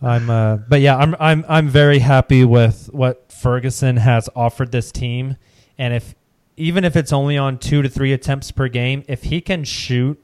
[0.00, 4.92] I'm uh but yeah, I'm I'm I'm very happy with what Ferguson has offered this
[4.92, 5.36] team
[5.78, 6.14] and if
[6.56, 10.22] even if it's only on 2 to 3 attempts per game, if he can shoot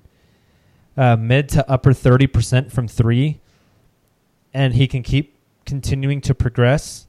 [0.96, 3.40] uh, mid to upper 30% from 3
[4.54, 7.06] and he can keep continuing to progress,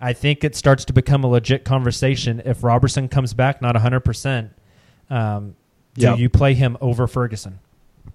[0.00, 4.50] I think it starts to become a legit conversation if Roberson comes back not 100%.
[5.10, 5.56] Um,
[5.94, 6.18] do Yep.
[6.18, 7.58] you play him over Ferguson?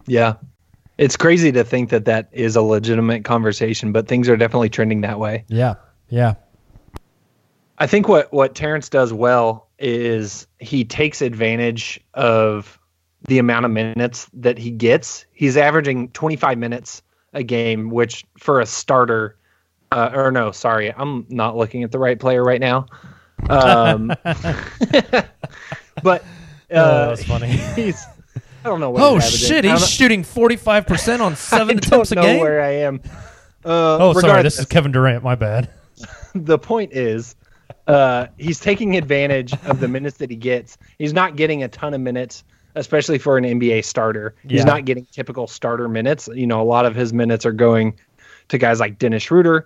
[0.08, 0.36] Yeah.
[0.98, 5.02] It's crazy to think that that is a legitimate conversation, but things are definitely trending
[5.02, 5.44] that way.
[5.48, 5.76] Yeah.
[6.08, 6.36] Yeah.
[7.80, 12.80] I think what what Terrence does well is he takes advantage of
[13.28, 15.26] the amount of minutes that he gets.
[15.34, 17.02] He's averaging 25 minutes
[17.34, 19.36] a game, which for a starter,
[19.92, 22.86] uh, or no, sorry, I'm not looking at the right player right now.
[23.50, 24.26] Um, but
[26.04, 26.24] uh,
[26.72, 27.48] Oh, that was funny.
[27.76, 28.06] He's
[28.66, 29.02] I don't know what.
[29.04, 29.66] Oh shit!
[29.66, 32.40] He's shooting forty five percent on seven attempts a game.
[32.40, 33.02] where I am.
[33.66, 34.44] Uh, oh, sorry.
[34.44, 35.24] This is Kevin Durant.
[35.24, 35.70] My bad.
[36.34, 37.36] the point is,
[37.88, 40.78] uh, he's taking advantage of the minutes that he gets.
[40.98, 42.44] He's not getting a ton of minutes,
[42.76, 44.36] especially for an NBA starter.
[44.48, 44.66] He's Yeah.
[44.66, 46.30] not getting typical starter minutes.
[46.34, 47.94] You know, a lot of his minutes are going
[48.50, 49.66] to guys like Dennis Schroeder,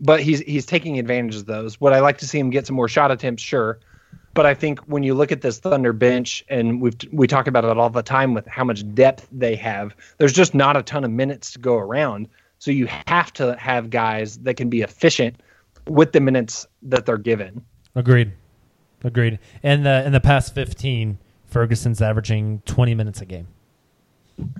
[0.00, 1.80] but he's he's taking advantage of those.
[1.80, 3.42] Would I like to see him get some more shot attempts?
[3.42, 3.78] Sure.
[4.34, 7.64] But I think when you look at this Thunder bench, and we we talk about
[7.64, 11.02] it all the time with how much depth they have, there's just not a ton
[11.04, 12.28] of minutes to go around.
[12.60, 15.40] So you have to have guys that can be efficient
[15.88, 17.64] with the minutes that they're given.
[17.94, 18.32] Agreed.
[19.04, 19.38] Agreed.
[19.62, 23.48] And the in the past fifteen, Ferguson's averaging twenty minutes a game.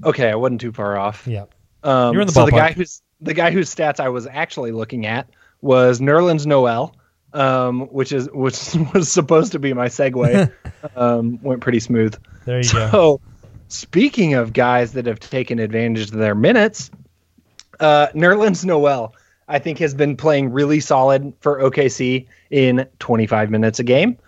[0.04, 1.26] Okay, I wasn't too far off.
[1.26, 1.44] Yeah.
[1.82, 4.72] Um, You're in the so the guy who's the guy whose stats I was actually
[4.72, 5.28] looking at
[5.60, 6.94] was Nerlens Noel,
[7.32, 10.52] um, which is which was supposed to be my segue.
[10.96, 12.16] um, went pretty smooth.
[12.44, 12.68] There you go.
[12.68, 13.20] so, go.
[13.68, 16.90] speaking of guys that have taken advantage of their minutes,
[17.80, 19.14] uh, Nerlens Noel,
[19.48, 24.18] I think, has been playing really solid for OKC in 25 minutes a game.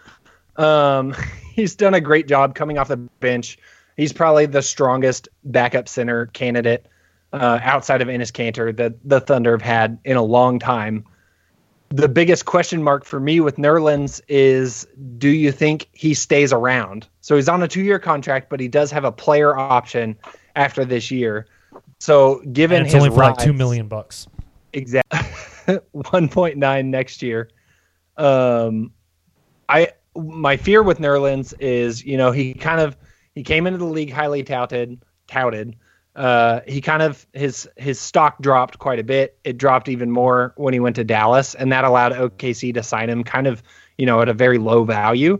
[0.56, 1.14] Um,
[1.54, 3.58] he's done a great job coming off the bench.
[3.96, 6.86] He's probably the strongest backup center candidate
[7.32, 11.04] uh, outside of Enes Kanter that the Thunder have had in a long time.
[11.90, 14.86] The biggest question mark for me with Nerlens is
[15.18, 17.08] do you think he stays around?
[17.20, 20.16] So he's on a two year contract, but he does have a player option
[20.54, 21.46] after this year.
[21.98, 24.28] So given And it's his only for like two million bucks.
[24.72, 25.18] Exactly.
[25.94, 27.50] 1.9 next year.
[28.16, 28.92] Um
[29.68, 32.96] i my fear with nerlens is you know he kind of
[33.34, 35.76] he came into the league highly touted touted.
[36.16, 39.38] Uh he kind of his his stock dropped quite a bit.
[39.44, 43.08] It dropped even more when he went to dallas and that allowed okc to sign
[43.08, 43.62] him kind of
[43.96, 45.38] you know at a very low value.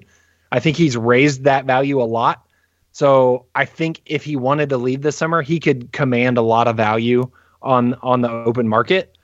[0.52, 2.46] I think he's raised that value a lot.
[2.92, 6.68] So I think if he wanted to leave this summer, he could command a lot
[6.68, 7.30] of value
[7.62, 9.16] on on the open market.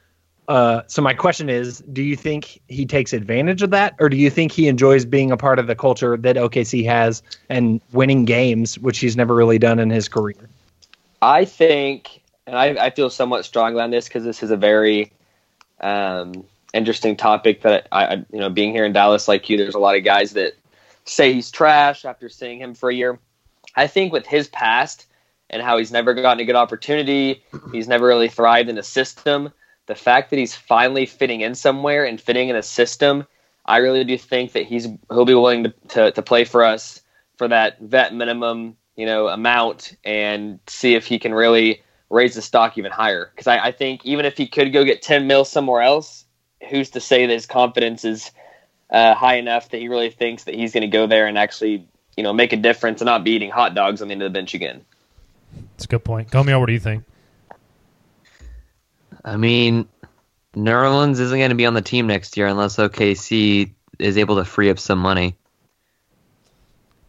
[0.49, 4.17] Uh, so my question is, do you think he takes advantage of that, or do
[4.17, 8.25] you think he enjoys being a part of the culture that OKC has and winning
[8.25, 10.49] games, which he's never really done in his career?
[11.21, 15.13] I think, and I, I feel somewhat strongly on this because this is a very
[15.81, 19.75] um, interesting topic that I, I, you know, being here in Dallas like you, there's
[19.75, 20.55] a lot of guys that
[21.05, 23.19] say he's trash after seeing him for a year.
[23.75, 25.07] I think with his past
[25.51, 29.53] and how he's never gotten a good opportunity, he's never really thrived in a system.
[29.87, 33.27] The fact that he's finally fitting in somewhere and fitting in a system,
[33.65, 37.03] I really do think that he's he'll be willing to, to, to play for us
[37.37, 42.43] for that vet minimum, you know, amount and see if he can really raise the
[42.43, 43.31] stock even higher.
[43.35, 46.25] Because I, I think even if he could go get ten mil somewhere else,
[46.69, 48.31] who's to say that his confidence is
[48.91, 51.87] uh, high enough that he really thinks that he's going to go there and actually,
[52.17, 54.33] you know, make a difference and not be eating hot dogs on the end of
[54.33, 54.85] the bench again.
[55.73, 56.31] That's a good point.
[56.31, 57.05] Gomeo, what do you think?
[59.27, 59.89] I mean,
[60.55, 64.45] Nerlens isn't going to be on the team next year unless OKC is able to
[64.45, 65.37] free up some money.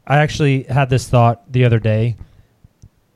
[0.06, 2.16] I actually had this thought the other day.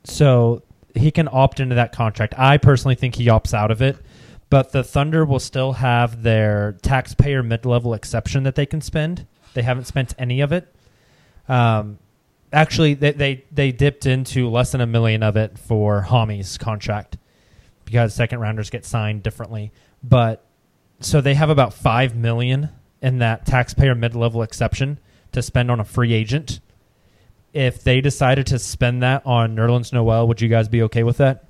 [0.03, 0.61] So
[0.93, 2.35] he can opt into that contract.
[2.37, 3.97] I personally think he opts out of it,
[4.49, 9.25] but the Thunder will still have their taxpayer mid level exception that they can spend.
[9.53, 10.73] They haven't spent any of it.
[11.47, 11.97] Um,
[12.53, 17.17] actually, they, they they dipped into less than a million of it for Hami's contract
[17.91, 19.71] because second rounders get signed differently.
[20.01, 20.43] But
[21.01, 22.69] so they have about five million
[23.01, 24.97] in that taxpayer mid level exception
[25.33, 26.61] to spend on a free agent.
[27.53, 31.17] If they decided to spend that on Nerlens Noel, would you guys be okay with
[31.17, 31.43] that?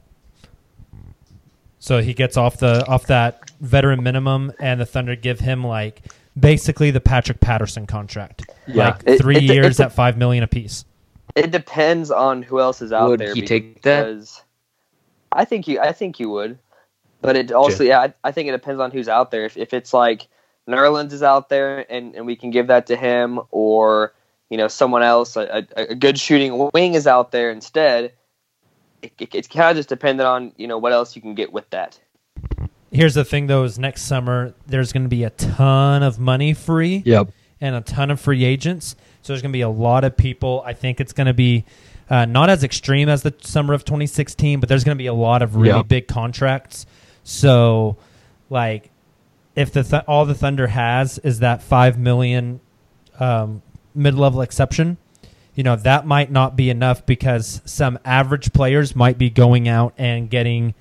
[1.78, 6.02] So he gets off the off that veteran minimum, and the Thunder give him like
[6.40, 8.90] basically the Patrick Patterson contract, Yeah.
[8.90, 10.86] like It- three it- years it's a- at five million apiece.
[11.36, 13.34] It depends on who else is out Would there.
[13.36, 14.08] he take that?
[15.32, 15.80] Because I think you.
[15.80, 16.60] I think you would,
[17.22, 19.46] but it also, yeah, I, I think it depends on who's out there.
[19.46, 20.28] If, if it's like
[20.68, 24.14] Nerlens is out there and, and we can give that to him, or
[24.50, 28.14] you know someone else, a, a, a good shooting wing is out there instead.
[29.02, 31.52] It, it, it's kind of just dependent on you know what else you can get
[31.52, 32.00] with that.
[32.92, 36.54] Here's the thing, though: is next summer there's going to be a ton of money
[36.54, 37.04] free.
[37.06, 37.32] Yep.
[37.64, 38.96] And a ton of free agents.
[39.22, 40.64] So there's going to be a lot of people.
[40.66, 41.64] I think it's going to be
[42.12, 45.14] uh, not as extreme as the summer of 2016, but there's going to be a
[45.14, 45.88] lot of really Yep.
[45.88, 46.86] big contracts.
[47.24, 47.96] So,
[48.50, 48.92] like,
[49.56, 52.60] if the th- all the Thunder has is that five million
[53.20, 53.62] um,
[53.96, 54.98] mid-level exception,
[55.56, 59.94] you know that might not be enough because some average players might be going out
[59.98, 60.74] and getting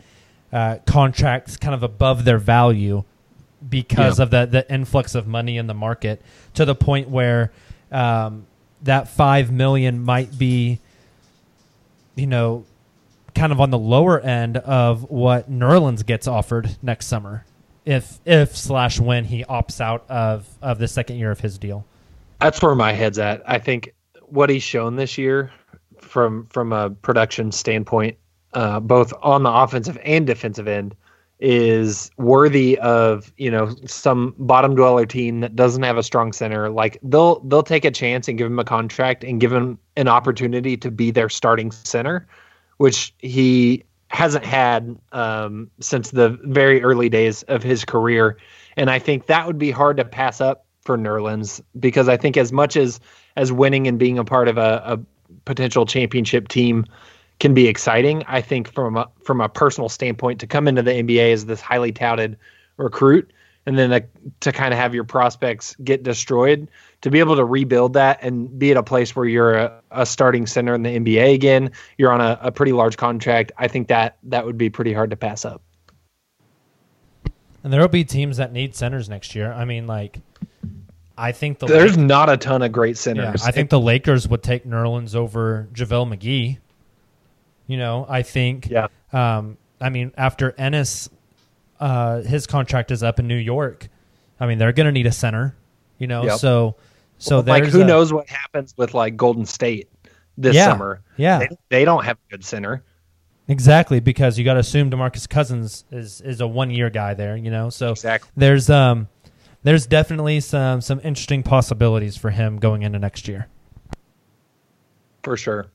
[0.53, 3.03] uh, contracts kind of above their value
[3.69, 4.23] because Yeah.
[4.25, 6.23] of the the influx of money in the market
[6.55, 7.51] to the point where
[7.93, 8.47] um,
[8.83, 10.79] that five million might be,
[12.15, 12.65] you know,
[13.35, 17.45] kind of on the lower end of what Nerlens gets offered next summer,
[17.85, 21.87] if if slash when he opts out of of the second year of his deal.
[22.41, 23.43] That's where my head's at.
[23.47, 23.95] I think
[24.27, 25.51] what he's shown this year,
[25.99, 28.17] from from a production standpoint,
[28.55, 30.95] uh, both on the offensive and defensive end,
[31.41, 36.71] is worthy of you know some bottom dweller team that doesn't have a strong center.
[36.71, 40.07] Like they'll they'll take a chance and give him a contract and give him an
[40.07, 42.27] opportunity to be their starting center,
[42.77, 48.37] which he hasn't had um, since the very early days of his career.
[48.77, 52.37] And I think that would be hard to pass up for Nerlens because I think
[52.37, 53.01] as much as
[53.37, 54.99] as winning and being a part of a, a
[55.45, 56.85] potential championship team
[57.41, 60.93] can be exciting, I think from a from a personal standpoint to come into the
[60.93, 62.37] NBA as this highly touted
[62.77, 63.33] recruit,
[63.67, 64.07] and then uh, to,
[64.41, 66.71] to kind of have your prospects get destroyed,
[67.01, 70.07] to be able to rebuild that and be at a place where you're a, a
[70.07, 73.53] starting center in the NBA again, you're on a, a pretty large contract.
[73.59, 75.63] I think that that would be pretty hard to pass up.
[77.63, 79.53] And there will be teams that need centers next year.
[79.53, 80.19] I mean, like,
[81.17, 83.43] I think the There's not a ton of great centers.
[83.43, 86.59] Yeah, I think the Lakers would take Nerlens over JaVale McGee.
[87.71, 88.69] You know, I think.
[88.69, 88.89] Yeah.
[89.13, 91.09] Um, I mean, after Enes,
[91.79, 93.89] uh, his contract is up in New York.
[94.41, 95.55] I mean, they're going to need a center.
[95.99, 96.39] You know, Yep.
[96.39, 96.75] so
[97.19, 99.89] so Well, like who a- knows what happens with like Golden State
[100.37, 101.01] this Yeah, summer?
[101.17, 101.39] yeah.
[101.39, 102.83] they, they don't have a good center.
[103.47, 107.37] Exactly, because you got to assume Demarcus Cousins is is a one year guy there,
[107.37, 107.69] you know.
[107.71, 108.31] So Exactly.
[108.37, 109.09] there's um
[109.63, 113.47] there's definitely some some interesting possibilities for him going into next year.
[115.23, 115.67] for sure.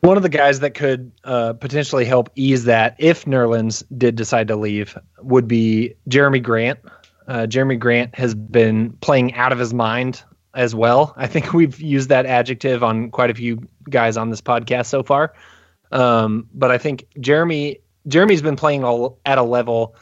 [0.00, 4.48] One of the guys that could uh, potentially help ease that, if Nerlens did decide
[4.48, 6.78] to leave, would be Jerami Grant.
[7.26, 10.22] Uh, Jerami Grant has been playing out of his mind
[10.54, 11.12] as well.
[11.16, 15.02] I think we've used that adjective on quite a few guys on this podcast so
[15.02, 15.34] far.
[15.92, 19.96] Um, but I think Jerami Jerami's been playing all, at a level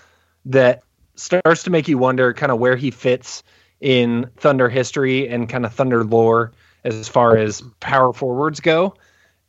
[0.45, 0.83] that
[1.15, 3.43] starts to make you wonder kind of where he fits
[3.81, 6.53] in Thunder history and kind of Thunder lore
[6.85, 8.95] as far as power forwards go.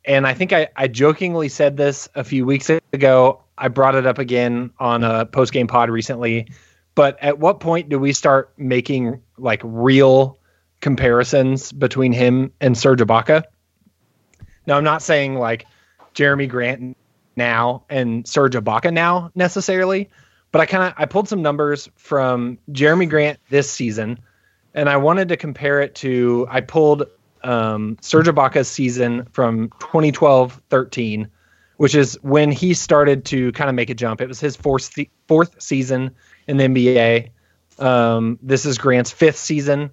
[0.06, 3.42] And I think I, I jokingly said this a few weeks ago.
[3.58, 6.48] I brought it up again on a post game pod recently.
[6.94, 10.38] But at what point do we start making like real
[10.80, 13.42] comparisons between him and Serge Ibaka?
[14.66, 15.66] Now, I'm not saying like
[16.14, 16.96] Jerami Grant
[17.36, 20.08] now and Serge Ibaka now necessarily,
[20.52, 24.18] but I kind of I pulled some numbers from Jerami Grant this season,
[24.74, 27.04] and I wanted to compare it to I pulled
[27.46, 31.28] um, Serge Ibaka's season from 2012-13,
[31.76, 34.20] which is when he started to kind of make a jump.
[34.20, 36.10] It was his fourth fourth season
[36.48, 37.30] in the NBA.
[37.78, 39.92] Um, this is Grant's fifth season,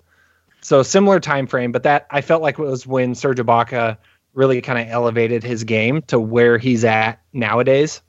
[0.62, 1.72] so similar time frame.
[1.72, 3.98] But that I felt like was when Serge Ibaka
[4.34, 8.02] really kind of elevated his game to where he's at nowadays.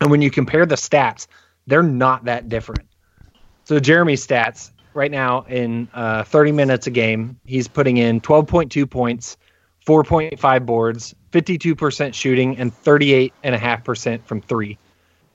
[0.00, 1.26] And when you compare the stats,
[1.66, 2.88] they're not that different.
[3.64, 8.88] So Jerami's stats right now in uh, 30 minutes a game, he's putting in 12.2
[8.88, 9.36] points,
[9.86, 14.78] 4.5 boards, 52% shooting, and 38.5% from three.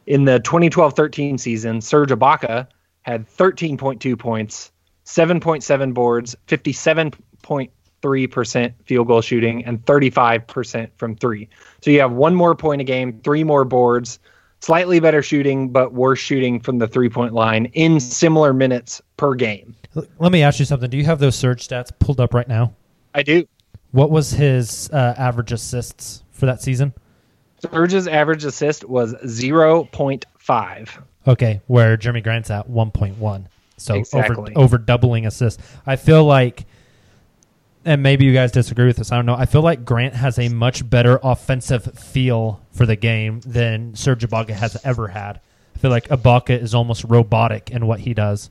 [0.05, 2.67] In the 2012-13 season, Serge Ibaka
[3.01, 4.71] had 13.2 points,
[5.05, 11.49] 7.7 boards, 57.3% field goal shooting, and 35% from three.
[11.81, 14.19] So you have one more point a game, three more boards,
[14.61, 19.33] slightly better shooting, but worse shooting from the three point line in similar minutes per
[19.35, 19.75] game.
[20.19, 20.89] Let me ask you something.
[20.89, 22.73] Do you have those Serge stats pulled up right now?
[23.15, 23.47] I do.
[23.91, 26.93] What was his uh, average assists for that season?
[27.71, 31.03] Serge's average assist was 0.5.
[31.27, 33.45] Okay, where Jerami Grant's at 1.1.
[33.77, 34.53] So Exactly.
[34.55, 35.61] over over doubling assists.
[35.85, 36.65] I feel like
[37.88, 39.13] and maybe you guys disagree with this.
[39.13, 39.35] I don't know.
[39.35, 44.27] I feel like Grant has a much better offensive feel for the game than Serge
[44.27, 45.39] Ibaka has ever had.
[45.73, 48.49] I feel like Ibaka is almost robotic in what he does.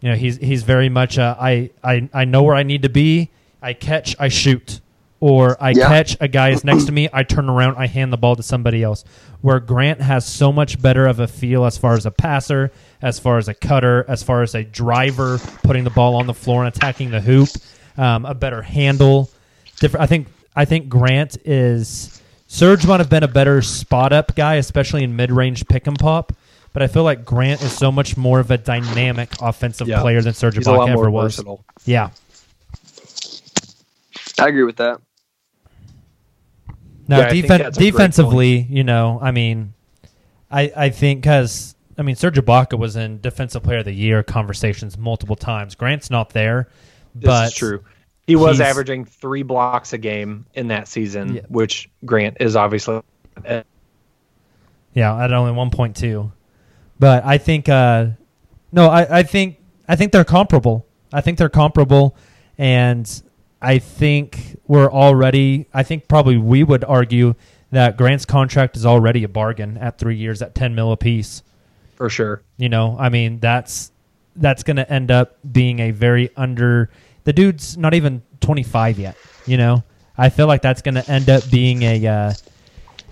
[0.00, 2.88] You know, he's he's very much uh, I I I know where I need to
[2.88, 3.30] be.
[3.60, 4.80] I catch, I shoot,
[5.26, 5.88] or I Yeah.
[5.88, 7.08] catch a guy is next to me.
[7.10, 9.04] I turn around, I hand the ball to somebody else.
[9.40, 12.70] Where Grant has so much better of a feel as far as a passer,
[13.00, 16.34] as far as a cutter, as far as a driver, putting the ball on the
[16.34, 17.48] floor and attacking the hoop,
[17.96, 19.30] um, a better handle.
[19.80, 20.02] Different.
[20.02, 24.56] I think I think Grant is Serge might have been a better spot up guy,
[24.56, 26.34] especially in mid range pick and pop.
[26.74, 30.02] But I feel like Grant is so much more of a dynamic offensive Yeah.
[30.02, 31.36] player than Serge He's a Ibaka more ever was.
[31.36, 31.64] versatile.
[31.86, 32.10] Yeah.
[34.38, 35.00] I agree with that.
[37.06, 39.74] Now, Yeah, defen- that's a great defensively, you know, I mean,
[40.50, 44.22] I I think because I mean, Serge Ibaka was in Defensive Player of the Year
[44.22, 45.74] conversations multiple times.
[45.74, 46.68] Grant's not there,
[47.14, 47.84] This but is true.
[48.26, 53.02] He was averaging three blocks a game in that season, which Grant is obviously.
[54.94, 56.32] Yeah, at only one point two.
[56.98, 58.06] But I think uh
[58.72, 60.86] no, I, I think I think they're comparable.
[61.12, 62.16] I think they're comparable
[62.56, 63.22] and
[63.64, 67.34] I think we're already I think probably we would argue
[67.70, 71.42] that Grant's contract is already a bargain at three years at ten mil apiece.
[71.96, 72.42] For sure.
[72.56, 73.90] You know, I mean that's
[74.36, 76.90] that's gonna end up being a very under
[77.24, 79.82] the dude's not even twenty five yet, you know?
[80.16, 82.32] I feel like that's gonna end up being a uh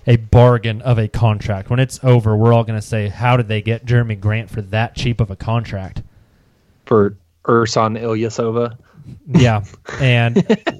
[0.05, 1.69] a bargain of a contract.
[1.69, 4.61] When it's over, we're all going to say, "How did they get Jerami Grant for
[4.61, 6.03] that cheap of a contract?"
[6.85, 8.77] For Ersan Ilyasova.
[9.27, 9.63] Yeah,
[9.99, 10.37] and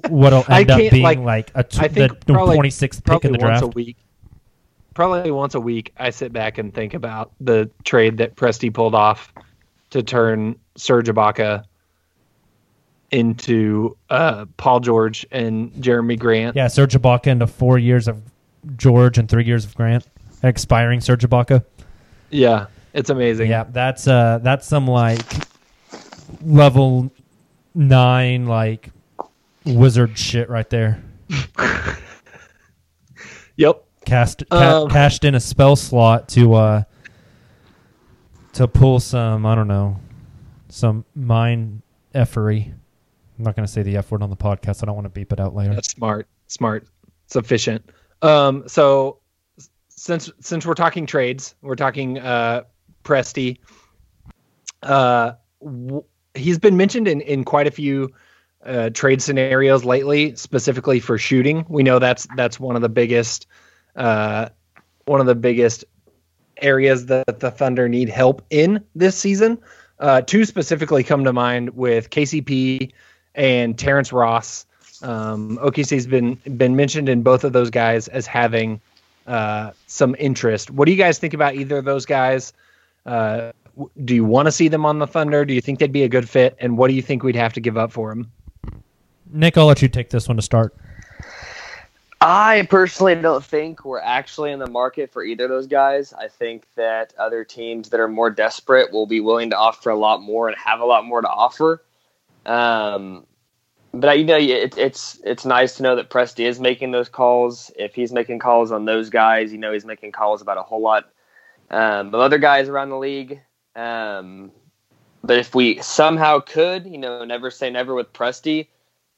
[0.09, 3.25] what'll end up being like, like, a I tw- think the probably- twenty sixth pick
[3.25, 3.63] in the once draft.
[3.63, 3.97] a week.
[4.93, 8.95] probably once a week, I sit back and think about the trade that Presti pulled
[8.95, 9.33] off
[9.91, 11.63] to turn Serge Ibaka
[13.11, 16.55] into uh, Paul George and Jerami Grant.
[16.55, 18.21] Yeah, Serge Ibaka into four years of
[18.77, 20.07] George and three years of Grant,
[20.41, 21.63] expiring Serge Ibaka.
[22.31, 23.49] Yeah, it's amazing.
[23.49, 25.21] Yeah, that's uh, that's some like
[26.41, 27.11] level
[27.75, 28.89] nine like
[29.65, 31.01] wizard shit right there.
[33.55, 33.83] Yep.
[34.05, 36.83] Cast ca- Um, cashed in a spell slot to uh
[38.53, 39.99] to pull some I don't know
[40.69, 41.81] some mind
[42.15, 42.73] effery.
[43.37, 44.81] I'm not going to say the F word on the podcast.
[44.83, 45.73] I don't want to beep it out later.
[45.75, 46.87] That's smart, smart,
[47.27, 47.87] sufficient.
[48.21, 49.19] Um, so
[49.89, 52.63] since since we're talking trades, we're talking uh,
[53.03, 53.59] Presti.
[54.81, 56.03] Uh, w-
[56.35, 58.13] he's been mentioned in in quite a few
[58.65, 61.65] uh, trade scenarios lately, specifically for shooting.
[61.67, 63.47] We know that's that's one of the biggest
[63.95, 64.49] uh,
[65.05, 65.85] one of the biggest
[66.57, 69.57] areas that the Thunder need help in this season.
[69.99, 72.91] Uh, two specifically come to mind with KCP
[73.35, 74.65] and Terrence Ross.
[75.01, 78.79] Um, OKC's been been mentioned in both of those guys as having
[79.27, 80.71] uh, some interest.
[80.71, 82.53] What do you guys think about either of those guys?
[83.05, 83.51] Uh,
[84.03, 85.45] do you want to see them on the Thunder?
[85.45, 86.55] Do you think they'd be a good fit?
[86.59, 88.31] And what do you think we'd have to give up for them?
[89.31, 90.75] Nick, I'll let you take this one to start.
[92.21, 96.13] I personally don't think we're actually in the market for either of those guys.
[96.13, 99.95] I think that other teams that are more desperate will be willing to offer a
[99.97, 101.83] lot more and have a lot more to offer.
[102.45, 103.25] Um,
[103.93, 107.71] but you know, it, it's it's nice to know that Presti is making those calls.
[107.75, 110.81] If he's making calls on those guys, you know, he's making calls about a whole
[110.81, 111.09] lot
[111.69, 113.41] um, of other guys around the league.
[113.75, 114.51] Um,
[115.23, 118.67] but if we somehow could, you know, never say never with Presti,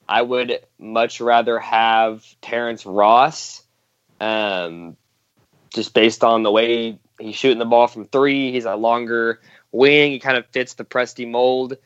[0.08, 3.64] I would much rather have Terrence Ross,
[4.20, 4.96] um,
[5.74, 8.52] just based on the way he's shooting the ball from three.
[8.52, 9.42] He's a longer
[9.72, 10.12] wing.
[10.12, 11.78] He kind of fits the Presti mold.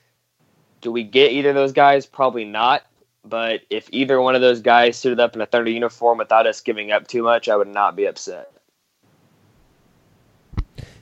[0.82, 2.06] Do we get either of those guys?
[2.06, 2.84] Probably not.
[3.26, 6.62] But if either one of those guys suited up in a Thunder uniform without us
[6.62, 8.52] giving up too much, I would not be upset.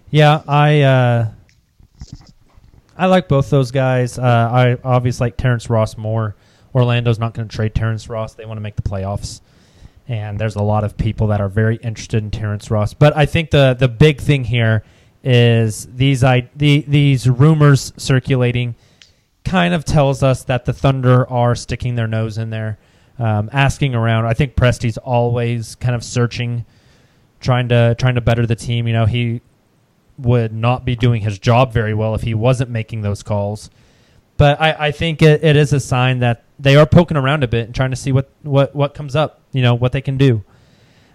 [0.10, 1.32] Yeah, I uh,
[2.98, 4.18] I like both those guys.
[4.18, 6.36] Uh, I obviously like Terrence Ross more.
[6.74, 8.34] Orlando's not going to trade Terrence Ross.
[8.34, 9.42] They want to make the playoffs,
[10.08, 12.94] and there's a lot of people that are very interested in Terrence Ross.
[12.94, 14.84] But I think the the big thing here
[15.24, 18.76] is these I the these rumors circulating
[19.46, 22.78] kind of tells us that the Thunder are sticking their nose in there,
[23.18, 24.26] um, asking around.
[24.26, 26.66] I think Presti's always kind of searching,
[27.40, 28.88] trying to trying to better the team.
[28.88, 29.42] You know, he
[30.18, 33.70] would not be doing his job very well if he wasn't making those calls.
[34.38, 37.48] But I, I think it, it is a sign that they are poking around a
[37.48, 40.18] bit and trying to see what, what, what comes up, you know, what they can
[40.18, 40.44] do.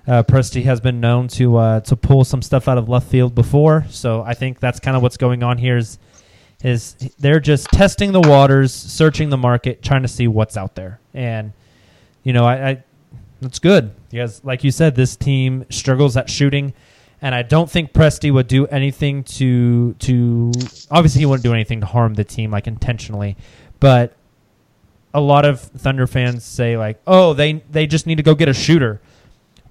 [0.07, 3.37] Uh, Presti has been known to uh, to pull some stuff out of left field
[3.37, 5.77] before, so I think that's kind of what's going on here.
[5.77, 5.97] Is
[6.65, 10.99] is they're just testing the waters, searching the market, trying to see what's out there,
[11.15, 11.53] and
[12.25, 12.85] you know, I, I
[13.41, 16.75] that's good because, like you said, this team struggles at shooting,
[17.23, 20.53] and I don't think Presti would do anything to to.
[20.91, 23.37] Obviously, he wouldn't do anything to harm the team like intentionally,
[23.79, 24.17] but
[25.15, 28.49] a lot of Thunder fans say like, "Oh, they they just need to go get
[28.49, 29.01] a shooter."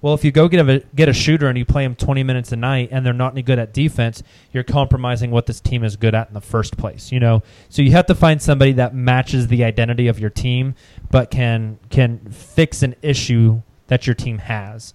[0.00, 2.50] Well, if you go get a get a shooter and you play them 20 minutes
[2.50, 4.22] a night and they're not any good at defense,
[4.52, 7.44] you're compromising what this team is good at in the first place, you know?
[7.68, 10.74] So you have to find somebody that matches the identity of your team
[11.12, 14.92] but can can fix an issue that your team has.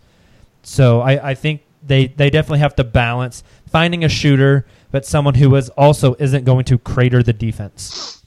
[0.62, 5.36] So I, I think they, they definitely have to balance finding a shooter but someone
[5.36, 8.24] who is also isn't going to crater the defense.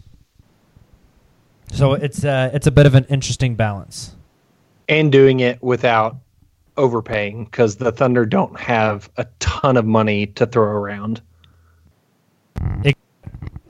[1.73, 4.15] So it's uh, it's a bit of an interesting balance.
[4.89, 6.17] And doing it without
[6.77, 11.23] overpaying because the Thunder don't have a ton of money to throw around.
[12.85, 12.99] Ex-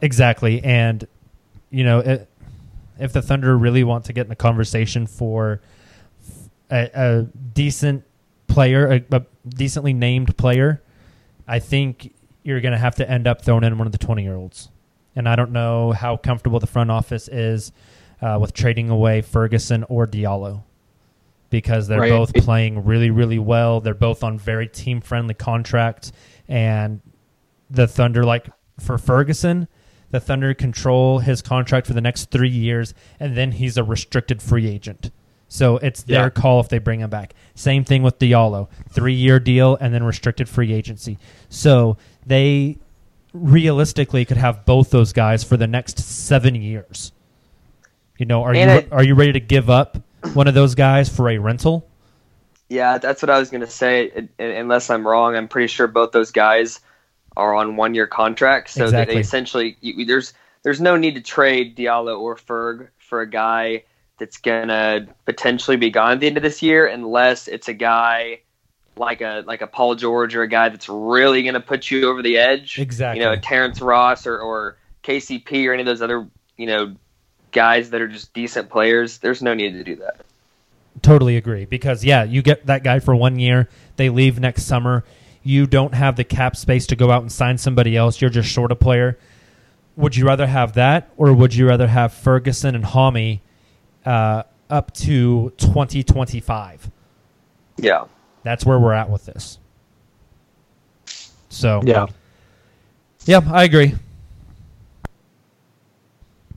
[0.03, 1.07] Exactly, and
[1.69, 2.29] you know, it,
[2.99, 5.61] if the Thunder really want to get in the conversation for
[6.71, 7.23] a, a
[7.53, 8.05] decent
[8.51, 10.83] player, a, a decently named player,
[11.49, 14.69] I think you're going to have to end up throwing in one of the twenty-year-olds.
[15.17, 17.73] And I don't know how comfortable the front office is
[18.23, 20.63] uh, with trading away Ferguson or Diallo
[21.51, 22.11] because they're Right.
[22.11, 23.81] both playing really, really well.
[23.81, 26.13] They're both on very team-friendly contracts,
[26.49, 27.01] and
[27.69, 28.49] the Thunder, like
[28.79, 29.67] for Ferguson,
[30.11, 34.41] the Thunder control his contract for the next three years, and then he's a restricted
[34.41, 35.11] free agent.
[35.53, 36.31] So it's their Yeah.
[36.31, 37.35] call if they bring him back.
[37.57, 41.19] Same thing with Diallo, three-year deal and then restricted free agency.
[41.49, 42.79] So they
[43.35, 47.11] realistically could have both those guys for the next seven years.
[48.17, 49.99] You know, are And you it- are you ready to give up
[50.35, 51.87] one of those guys for a rental?
[52.69, 54.05] Yeah, that's what I was going to say.
[54.05, 56.79] It, it- unless I'm wrong, I'm pretty sure both those guys
[57.37, 58.73] are on one year contracts.
[58.75, 59.15] So Exactly.
[59.17, 60.33] they essentially you, there's
[60.63, 63.83] there's no need to trade Diallo or Ferg for a guy
[64.21, 68.41] that's gonna potentially be gone at the end of this year, unless it's a guy
[68.97, 72.23] like a like a Paul George or a guy that's really gonna put you over
[72.23, 72.79] the edge.
[72.79, 73.21] Exactly.
[73.21, 76.95] You know, Terrence Ross or, or KCP or any of those other you know
[77.51, 79.19] guys that are just decent players.
[79.19, 80.21] There's no need to do that.
[81.03, 81.65] Totally agree.
[81.65, 83.69] Because yeah, you get that guy for one year.
[83.97, 85.03] They leave next summer.
[85.43, 88.21] You don't have the cap space to go out and sign somebody else.
[88.21, 89.19] You're just short a player.
[89.97, 93.41] Would you rather have that, or would you rather have Ferguson and Hami
[94.07, 96.91] uh, up to 2025?
[97.79, 98.05] Yeah.
[98.43, 99.59] That's where we're at with this.
[101.49, 102.07] So Yeah.
[103.25, 103.95] yeah, I agree.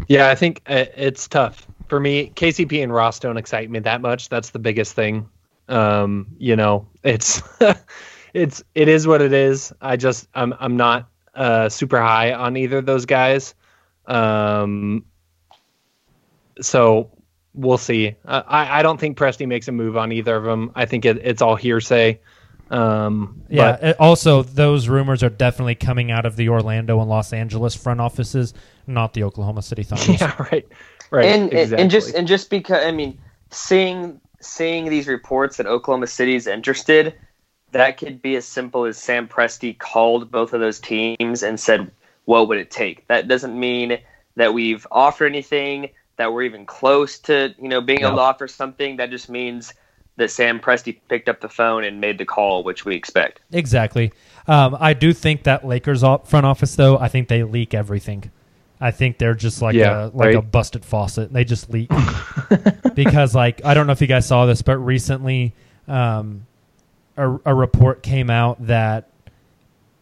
[0.07, 2.31] Yeah, I think uh, it's tough for me.
[2.35, 4.29] KCP and Ross don't excite me that much.
[4.29, 5.29] That's the biggest thing.
[5.69, 7.41] Um, you know, it's
[8.33, 9.71] it's it is what it is.
[9.81, 13.55] I just I'm I'm not uh, super high on either of those guys.
[14.05, 15.05] Um,
[16.61, 17.09] so
[17.53, 18.15] we'll see.
[18.25, 20.71] Uh, I I don't think Presti makes a move on either of them.
[20.75, 22.19] I think it, it's all hearsay.
[22.69, 23.73] Um, Yeah.
[23.73, 27.75] but- uh, also, those rumors are definitely coming out of the Orlando and Los Angeles
[27.75, 28.53] front offices,
[28.87, 30.13] not the Oklahoma City Thunder.
[30.13, 30.67] yeah, right,
[31.11, 31.81] right, and and- exactly.
[31.81, 33.19] and just and just because I mean,
[33.51, 37.13] seeing seeing these reports that Oklahoma City's interested,
[37.71, 41.91] that could be as simple as Sam Presti called both of those teams and said,
[42.25, 43.99] "What would it take?" That doesn't mean
[44.35, 45.89] that we've offered anything,
[46.23, 48.15] that we're even close to you know being able No.
[48.17, 48.95] to offer something.
[48.95, 49.73] That just means
[50.15, 53.41] that Sam Presti picked up the phone and made the call, which we expect.
[53.51, 54.13] Exactly.
[54.47, 58.31] Um, I do think that Lakers front office, though, I think they leak everything.
[58.79, 61.33] I think they're just like Yeah, a like a busted faucet.
[61.33, 61.89] They just leak
[62.93, 65.53] because, like, I don't know if you guys saw this, but recently,
[65.87, 66.45] um,
[67.17, 69.09] a, a report came out that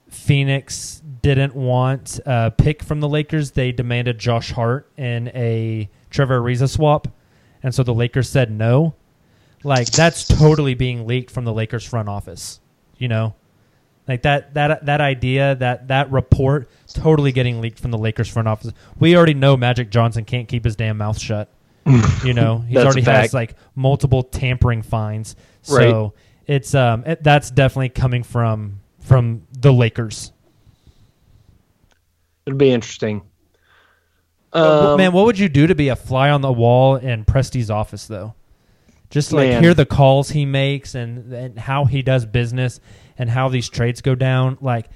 [0.09, 3.51] Phoenix didn't want a pick from the Lakers.
[3.51, 7.07] They demanded Josh Hart in a Trevor Ariza swap,
[7.63, 8.93] and so the Lakers said no.
[9.63, 12.59] Like that's totally being leaked from the Lakers front office.
[12.97, 13.35] You know,
[14.07, 18.47] like that that that idea that that report totally getting leaked from the Lakers front
[18.47, 18.73] office.
[18.99, 21.49] We already know Magic Johnson can't keep his damn mouth shut.
[22.23, 25.35] you know, he's already has like multiple tampering fines.
[25.69, 25.89] Right.
[25.89, 26.13] So
[26.45, 30.31] it's um it, that's definitely coming from from the Lakers.
[32.45, 33.21] It'll be interesting.
[34.53, 37.69] Um, man, what would you do to be a fly on the wall in Presti's
[37.69, 38.33] office, though?
[39.09, 39.61] Just like Man.
[39.63, 42.79] hear the calls he makes and, and how he does business
[43.17, 44.57] and how these trades go down.
[44.61, 44.89] Like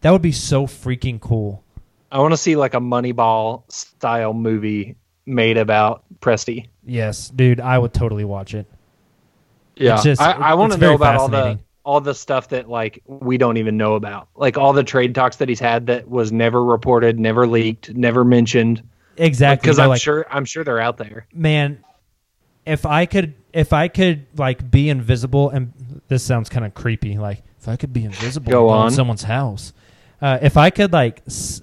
[0.00, 1.62] that would be so freaking cool.
[2.10, 6.68] I want to see like a Moneyball style movie made about Presti.
[6.84, 8.66] Yes, dude, I would totally watch it.
[9.76, 13.02] Yeah, just- I, I want to know about all the all the stuff that like
[13.06, 16.32] we don't even know about, like all the trade talks that he's had that was
[16.32, 18.82] never reported, never leaked, never mentioned.
[19.20, 21.26] Exactly, because I'm like- sure I'm sure they're out there.
[21.32, 21.84] man
[22.66, 25.72] if i could if i could like be invisible and
[26.08, 28.90] this sounds kind of creepy like if i could be invisible Go go in on.
[28.90, 29.72] someone's house
[30.20, 31.62] uh, if i could like s-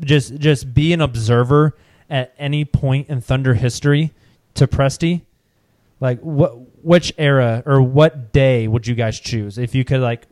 [0.00, 1.76] just just be an observer
[2.10, 4.12] at any point in thunder history
[4.54, 5.22] to Presti,
[6.00, 6.50] like what
[6.84, 10.26] which era or what day would you guys choose if you could like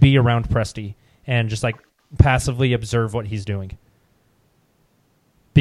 [0.00, 0.94] be around Presti
[1.26, 1.76] and just like
[2.18, 3.76] passively observe what he's doing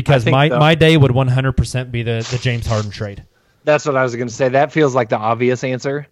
[0.04, 3.24] because my, the- my day would 100% be the, the James Harden trade.
[3.64, 4.50] That's what I was going to say.
[4.50, 6.08] That feels like the obvious answer.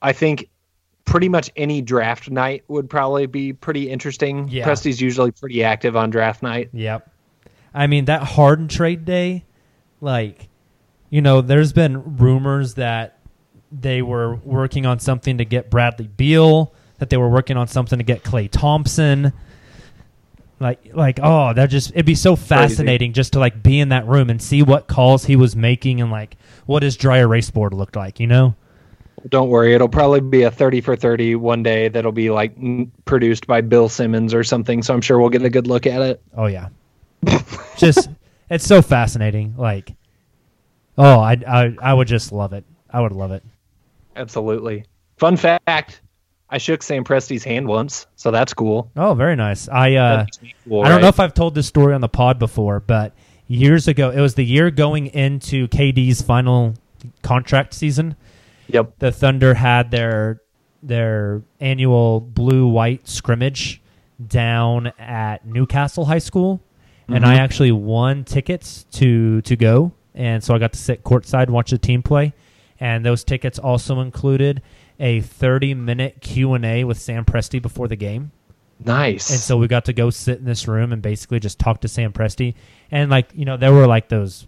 [0.00, 0.48] I think
[1.04, 4.48] pretty much any draft night would probably be pretty interesting.
[4.48, 4.66] Yeah.
[4.66, 6.70] Presti's usually pretty active on draft night.
[6.72, 7.10] Yep.
[7.74, 9.44] I mean, that Harden trade day,
[10.00, 10.48] like,
[11.10, 13.18] you know, there's been rumors that
[13.70, 17.98] they were working on something to get Bradley Beal, that they were working on something
[17.98, 19.32] to get Klay Thompson.
[20.58, 24.06] Like, like, oh, that just it'd be so fascinating just to like be in that
[24.06, 27.74] room and see what calls he was making and like what his dry erase board
[27.74, 28.54] looked like, you know?
[29.28, 32.56] Don't worry, it'll probably be a 30 for 30 one day that'll be like
[33.04, 34.82] produced by Bill Simmons or something.
[34.82, 36.22] So I'm sure we'll get a good look at it.
[36.34, 36.68] Oh yeah,
[37.76, 38.08] just
[38.48, 39.54] it's so fascinating.
[39.58, 39.94] Like,
[40.96, 42.64] oh, I, I I would just love it.
[42.88, 43.42] I would love it.
[44.14, 44.84] Absolutely.
[45.18, 46.00] Fun fact
[46.48, 48.90] I shook Sam Presti's hand once, so that's cool.
[48.96, 49.68] Oh, very nice.
[49.68, 52.00] I uh, That makes me cool, I don't know if I've told this story on
[52.00, 53.12] the pod before, but
[53.48, 56.74] years ago, it was the year going into KD's final
[57.22, 58.14] contract season.
[58.68, 58.92] Yep.
[58.98, 60.40] The Thunder had their
[60.82, 63.80] their annual blue white scrimmage
[64.24, 66.60] down at Newcastle High School,
[67.08, 67.40] and I Mhm.
[67.40, 71.70] actually won tickets to to go, and so I got to sit courtside and watch
[71.70, 72.32] the team play.
[72.78, 74.60] and those tickets also included
[74.98, 78.32] a 30 minute Q&A with Sam Presti before the game.
[78.84, 79.30] Nice.
[79.30, 81.88] And so we got to go sit in this room and basically just talk to
[81.88, 82.54] Sam Presti.
[82.90, 84.46] And like, you know, there were like those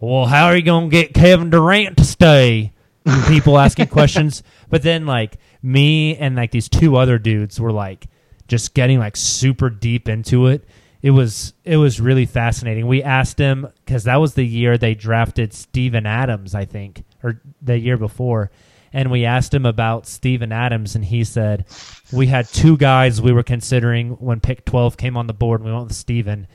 [0.00, 2.72] well, how are you going to get Kevin Durant to stay?
[3.28, 4.42] People asking questions.
[4.68, 8.06] But then like me and like these two other dudes were like
[8.48, 10.66] just getting like super deep into it.
[11.00, 12.86] It was it was really fascinating.
[12.86, 17.40] We asked him cuz that was the year they drafted Steven Adams, I think, or
[17.60, 18.50] the year before.
[18.94, 21.66] And we asked him about Steven Adams and he said
[22.12, 25.68] we had two guys we were considering when pick 12 came on the board and
[25.68, 26.46] we went with Steven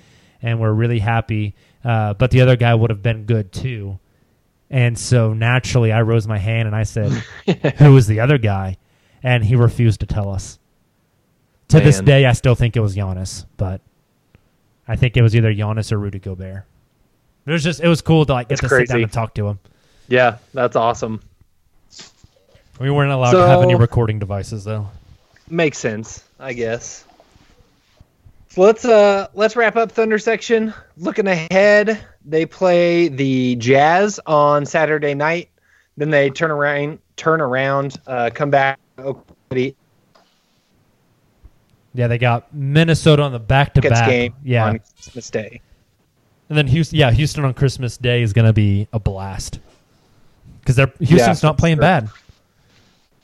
[0.41, 1.53] and we're really happy.
[1.83, 3.99] Uh, but the other guy would have been good too.
[4.69, 7.11] And so naturally, I rose my hand and I said,
[7.77, 8.77] "Who was the other guy?"
[9.23, 10.59] And he refused to tell us.
[11.69, 13.81] To this day, I still think it was Giannis, but
[14.87, 16.65] I think it was either Giannis or Rudy Gobert.
[17.45, 19.33] It was just it was cool to like get That's to sit down and talk
[19.35, 19.59] to him.
[20.07, 21.21] Yeah, that's awesome.
[22.79, 24.89] We weren't allowed to have any recording devices though.
[25.49, 27.03] Makes sense, I guess.
[28.49, 30.73] So let's uh let's wrap up Thunder section.
[30.97, 35.49] Looking ahead, they play the Jazz on Saturday night.
[35.97, 38.79] Then they turn around, turn around, uh, come back.
[41.93, 44.09] Yeah, they got Minnesota on the back to back.
[44.09, 45.61] game Yeah, on Christmas Day.
[46.47, 46.97] and then Houston.
[46.97, 49.59] Yeah, Houston on Christmas Day is going to be a blast
[50.61, 51.81] because they're Houston's for not playing sure.
[51.81, 52.09] bad.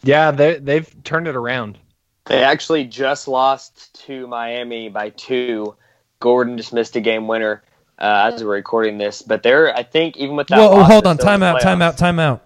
[0.06, 1.80] Yeah, they they've turned it around.
[2.26, 5.76] They actually just lost to Miami by two.
[6.20, 7.64] Gordon just missed a game winner
[8.00, 10.58] uh, as we're recording this, but they're I think even with that.
[10.60, 11.98] Whoa, oh, loss, hold on, still in the timeout, playoffs.
[11.98, 12.40] timeout, timeout.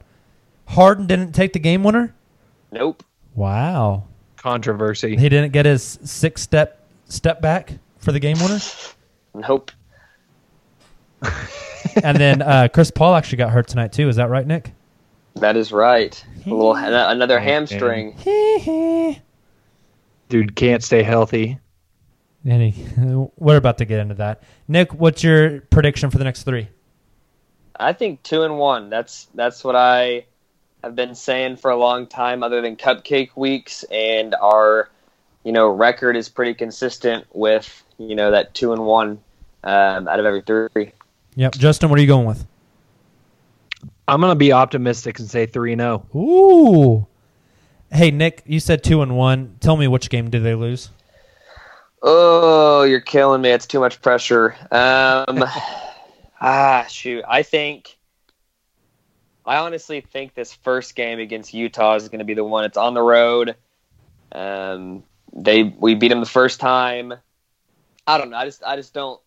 [0.67, 2.15] Harden didn't take the game winner.
[2.71, 3.03] Nope.
[3.35, 4.05] Wow,
[4.37, 5.17] Controversy.
[5.17, 8.59] he didn't get his six step step back for the game winner.
[9.35, 9.71] Nope.
[12.03, 14.09] and then uh, Chris Paul actually got hurt tonight too.
[14.09, 14.73] Is that right, Nick?
[15.35, 16.23] That is right.
[16.45, 18.15] A little another hamstring.
[20.29, 21.59] Dude can't stay healthy.
[22.45, 22.73] Any,
[23.37, 24.43] we're about to get into that.
[24.67, 26.69] Nick, what's your prediction for the next three?
[27.77, 28.89] I think two and one.
[28.89, 30.25] That's that's what I
[30.83, 32.43] have been saying for a long time.
[32.43, 34.89] Other than cupcake weeks, and our
[35.43, 39.19] you know record is pretty consistent with you know that two and one
[39.63, 40.91] um, out of every three.
[41.35, 42.45] Yep, Justin, what are you going with?
[44.09, 46.03] I'm gonna be optimistic and say three and oh.
[46.11, 46.23] zero.
[46.23, 47.07] Ooh.
[47.91, 49.57] Hey Nick, you said two and one.
[49.59, 50.89] Tell me which game did they lose?
[52.01, 53.49] Oh, you're killing me.
[53.49, 54.55] It's too much pressure.
[54.71, 55.43] Um,
[56.41, 57.23] ah, shoot.
[57.27, 57.97] I think.
[59.45, 62.65] I honestly think this first game against Utah is going to be the one.
[62.65, 63.55] It's on the road.
[64.31, 65.03] Um,
[65.33, 67.13] they we beat them the first time.
[68.07, 68.37] I don't know.
[68.37, 69.19] I just I just don't.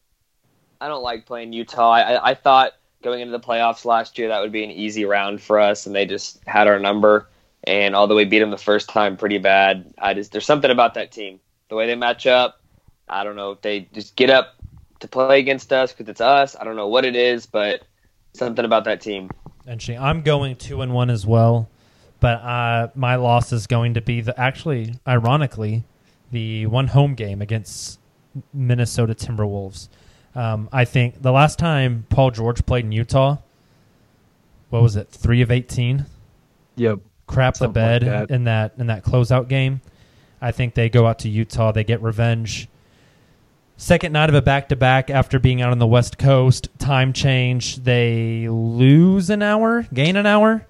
[0.81, 1.91] I don't like playing Utah.
[1.91, 2.73] I, I, I thought
[3.03, 5.95] going into the playoffs last year that would be an easy round for us, and
[5.95, 7.29] they just had our number.
[7.65, 10.95] And although we beat them the first time pretty bad, I just there's something about
[10.95, 11.41] that team.
[11.69, 12.61] The way they match up,
[13.09, 14.57] I don't know if they just get up
[15.01, 16.57] to play against us because it's us.
[16.59, 17.83] I don't know what it is, but
[18.35, 19.31] something about that team.
[19.67, 19.99] Interesting.
[19.99, 21.69] I'm going two and one as well,
[22.21, 25.85] but uh, my loss is going to be the actually, ironically,
[26.31, 28.01] the one home game against
[28.53, 29.89] Minnesota Timberwolves.
[30.35, 33.37] Um, I think the last time Paul George played in Utah,
[34.71, 35.09] what was it?
[35.09, 36.07] Three of eighteen.
[36.77, 37.01] Yep.
[37.27, 38.31] Crap the Something like bed that.
[38.31, 39.81] in that in that closeout game.
[40.41, 41.71] I think they go out to Utah.
[41.73, 42.69] They get revenge.
[43.77, 46.69] Second night of a back to back after being out on the West Coast.
[46.79, 47.77] Time change.
[47.79, 50.67] They lose an hour, gain an hour.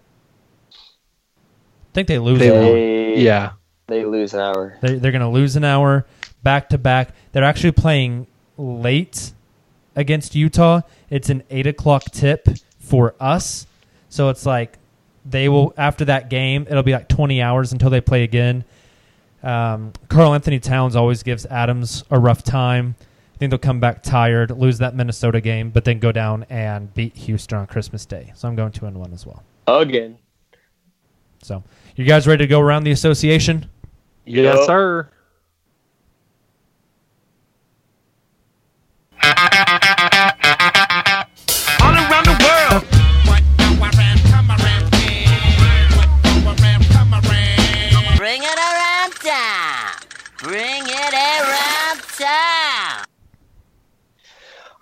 [0.73, 2.73] I think they lose They an hour.
[2.73, 3.51] They, Yeah.
[3.87, 4.79] they lose an hour.
[4.81, 6.07] They, they're going to lose an hour
[6.43, 7.11] back to back.
[7.33, 9.33] They're actually playing late
[9.97, 10.83] against Utah.
[11.11, 13.67] It's an eight o'clock tip for us.
[14.09, 14.79] So it's like
[15.25, 16.67] they will after that game.
[16.69, 18.65] It'll be like twenty hours until they play again.
[19.43, 22.95] Um, Karl-Anthony Towns always gives Adams a rough time.
[23.35, 26.95] I think they'll come back tired, lose that Minnesota game, but then go down and
[26.95, 28.33] beat Houston on Christmas Day.
[28.37, 29.43] So I'm going two and one as well.
[29.67, 30.19] Again.
[31.43, 31.65] So
[31.97, 33.69] you guys ready to go around the association?
[34.25, 34.67] Yes, Yep.
[34.67, 35.09] sir.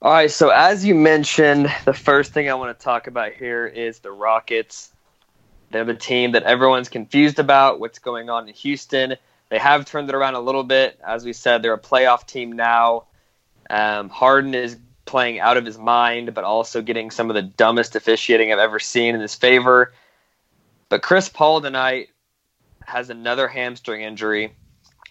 [0.03, 3.67] All right, so as you mentioned, the first thing I want to talk about here
[3.67, 4.91] is the Rockets.
[5.71, 9.17] They're the team that everyone's confused about what's going on in Houston.
[9.51, 10.99] They have turned it around a little bit.
[11.07, 13.05] As we said, they're a playoff team now.
[13.69, 17.95] Um, Harden is playing out of his mind, but also getting some of the dumbest
[17.95, 19.93] officiating I've ever seen in his favor.
[20.89, 22.09] But Chris Paul tonight
[22.87, 24.55] has another hamstring injury.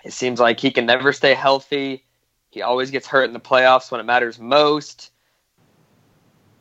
[0.04, 2.06] It seems like he can never stay healthy.
[2.50, 5.12] He always gets hurt in the playoffs when it matters most.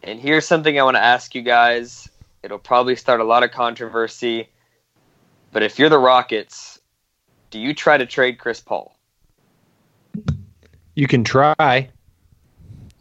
[0.02, 2.08] And here's something I want to ask you guys.
[2.42, 4.48] It'll probably start a lot of controversy.
[5.52, 6.78] But if you're the Rockets,
[7.50, 8.94] do you try to trade Chris Paul?
[10.94, 11.88] You can try.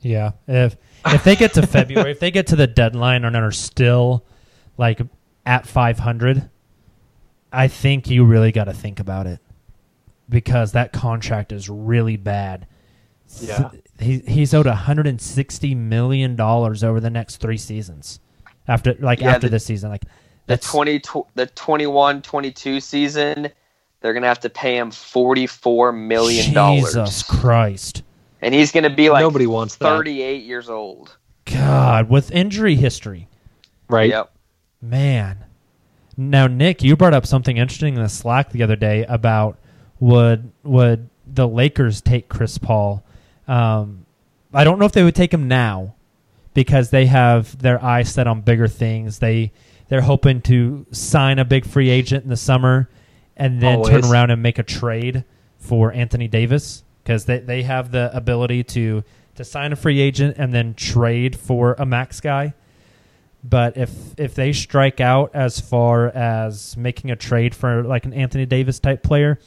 [0.01, 3.51] Yeah, if if they get to February, if they get to the deadline and are
[3.51, 4.25] still
[4.77, 5.01] like
[5.45, 6.49] at 500,
[7.51, 9.39] I think you really got to think about it
[10.29, 12.67] because that contract is really bad.
[13.41, 13.69] Yeah.
[13.99, 18.19] he he's owed 160 million dollars over the next three seasons
[18.67, 19.89] after like Yeah, after the- this season.
[19.89, 20.03] Like
[20.45, 23.49] The 20 tw- the 21 22 season,
[24.01, 26.93] they're going to have to pay him 44 million dollars.
[26.93, 28.03] Jesus Christ.
[28.41, 29.86] And he's going to be like Nobody wants that.
[29.89, 31.17] 38 years old.
[31.45, 33.28] God, with injury history.
[33.89, 34.09] Right.
[34.09, 34.32] Yep.
[34.82, 35.43] Man.
[36.15, 39.57] Now, Nick, you brought up something interesting in the Slack the other day about
[39.99, 43.03] would would the Lakers take Chris Paul?
[43.48, 44.06] Um,
[44.54, 45.95] I don't know if they would take him now
[46.54, 49.20] because they have their eyes set on bigger things.
[49.20, 49.52] They
[49.89, 52.89] they're hoping to sign a big free agent in the summer
[53.38, 55.24] and then turn around and make a trade
[55.58, 59.04] for Anthony Davis because they, they have the ability to
[59.36, 62.54] to sign a free agent and then trade for a max guy.
[63.43, 68.14] But if if they strike out as far as making a trade for like an
[68.14, 69.39] Anthony Davis type player,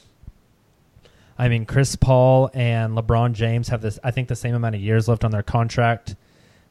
[1.41, 4.81] I mean Chris Paul and LeBron James have this I think the same amount of
[4.81, 6.15] years left on their contract.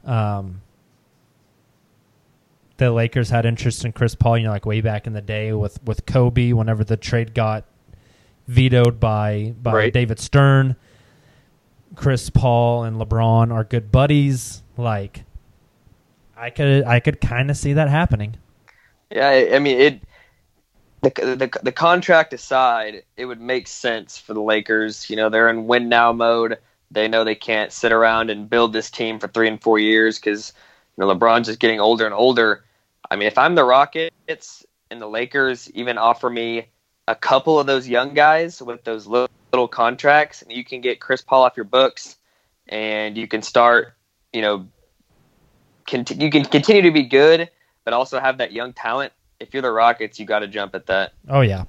[0.04, 0.60] Um,
[2.76, 5.52] the Lakers had interest in Chris Paul, you know, like way back in the day
[5.52, 6.52] with with Kobe.
[6.52, 7.64] Whenever the trade got
[8.46, 9.92] vetoed by by Right.
[9.92, 10.76] David Stern,
[11.96, 14.62] Chris Paul and LeBron are good buddies.
[14.76, 15.24] Like,
[16.36, 18.36] I could I could kind of see that happening.
[19.10, 20.00] Yeah, I, I mean it.
[21.02, 25.08] The, the the contract aside, it would make sense for the Lakers.
[25.08, 26.58] You know, they're in win now mode.
[26.90, 30.18] They know they can't sit around and build this team for three and four years
[30.18, 30.52] because
[30.96, 32.64] you know LeBron's just getting older and older.
[33.10, 36.68] I mean, if I'm the Rockets and the Lakers even offer me
[37.08, 41.00] a couple of those young guys with those little, little contracts, and you can get
[41.00, 42.16] Chris Paul off your books,
[42.68, 43.94] and you can start,
[44.32, 44.68] you know,
[45.90, 47.50] you can continue to be good,
[47.84, 49.12] but also have that young talent.
[49.40, 51.14] If you're the Rockets, you got to jump at that.
[51.28, 51.64] Oh yeah,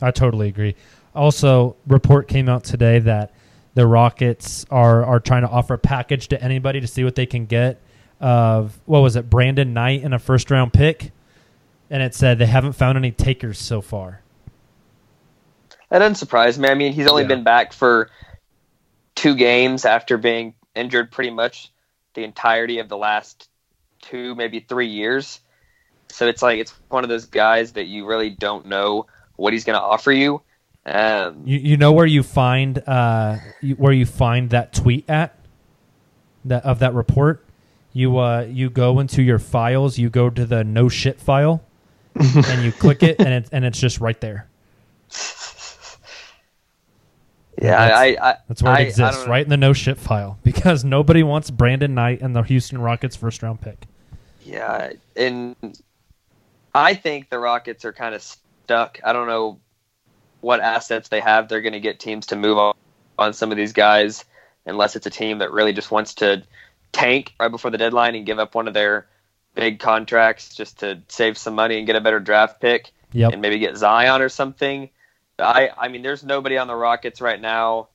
[0.00, 0.76] I totally agree.
[1.14, 3.32] Also, report came out today that
[3.74, 7.26] the Rockets are are trying to offer a package to anybody to see what they
[7.26, 7.80] can get
[8.20, 11.10] of what was it, Brandon Knight in a first round pick,
[11.90, 14.20] and it said they haven't found any takers so far.
[15.90, 16.68] That doesn't surprise me.
[16.68, 17.28] I mean, he's only Yeah.
[17.28, 18.10] been back for
[19.16, 21.72] two games after being injured pretty much
[22.14, 23.48] the entirety of the last
[24.02, 25.40] two, maybe three years.
[26.08, 29.64] So it's like it's one of those guys that you really don't know what he's
[29.64, 30.40] going to offer you.
[30.86, 35.36] Um, You you know where you find uh you, where you find that tweet at
[36.44, 37.44] that of that report.
[37.92, 39.98] You uh you go into your files.
[39.98, 41.64] You go to the no shit file,
[42.14, 44.46] and you click it, and it and it's just right there.
[47.60, 49.72] yeah, that's, I, I that's where I- I it exists, don't right in the no
[49.72, 53.86] shit file, because nobody wants Brandon Knight and the Houston Rockets first round pick.
[54.44, 55.56] Yeah, and
[56.76, 59.00] I think the Rockets are kind of stuck.
[59.02, 59.60] I don't know
[60.42, 61.48] what assets they have.
[61.48, 62.74] They're going to get teams to move on,
[63.18, 64.24] on some of these guys,
[64.66, 66.42] unless it's a team that really just wants to
[66.92, 69.06] tank right before the deadline and give up one of their
[69.54, 73.32] big contracts just to save some money and get a better draft pick Yep.
[73.32, 74.90] and maybe get Zion or something.
[75.38, 77.88] I, I mean, there's nobody on the Rockets right now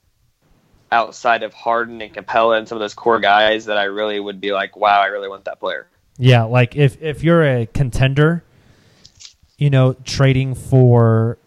[0.90, 4.40] outside of Harden and Capela and some of those core guys that I really would
[4.40, 5.86] be like, wow, I really want that player.
[6.18, 8.42] Yeah, like if if you're a contender,
[9.62, 11.38] you know, trading for,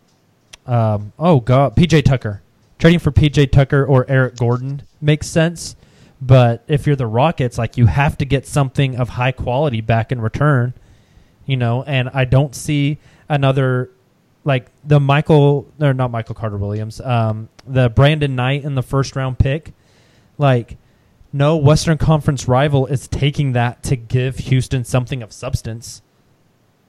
[0.66, 2.42] um, oh god, PJ Tucker,
[2.80, 5.76] trading for PJ Tucker or Eric Gordon makes sense.
[6.22, 10.14] But if you're the Rockets, like you have to get something of high quality back
[10.14, 10.74] in return,
[11.46, 11.84] you know.
[11.84, 13.92] And I don't see another
[14.46, 19.18] like the Michael or not Michael Carter Williams, um, the Brandon Knight in the first
[19.18, 19.74] round pick,
[20.38, 20.78] like
[21.34, 26.02] no Western Conference rival is taking that to give Houston something of substance.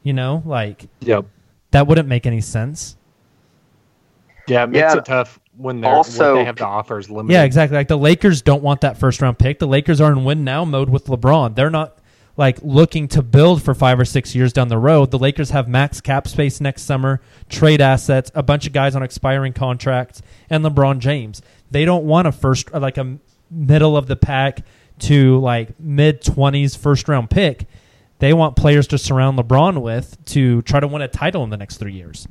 [0.07, 1.25] You know, like Yep.
[1.73, 2.97] that wouldn't make any sense.
[4.47, 4.99] Yeah, it makes Yeah.
[4.99, 7.33] it tough when they're Also- what they have to offer is limited.
[7.35, 7.77] Yeah, exactly.
[7.77, 9.59] Like the Lakers don't want that first round pick.
[9.59, 11.57] The Lakers are in win now mode with LeBron.
[11.57, 11.99] They're not
[12.37, 15.11] like looking to build for five or six years down the road.
[15.11, 19.03] The Lakers have max cap space next summer, trade assets, a bunch of guys on
[19.03, 21.43] expiring contracts, and LeBron James.
[21.73, 23.17] They don't want a first like a
[23.51, 24.61] middle of the pack
[25.01, 27.67] to like mid 20s first round pick.
[28.19, 31.57] They want players to surround LeBron with to try to win a title in the
[31.57, 32.27] next 3 years.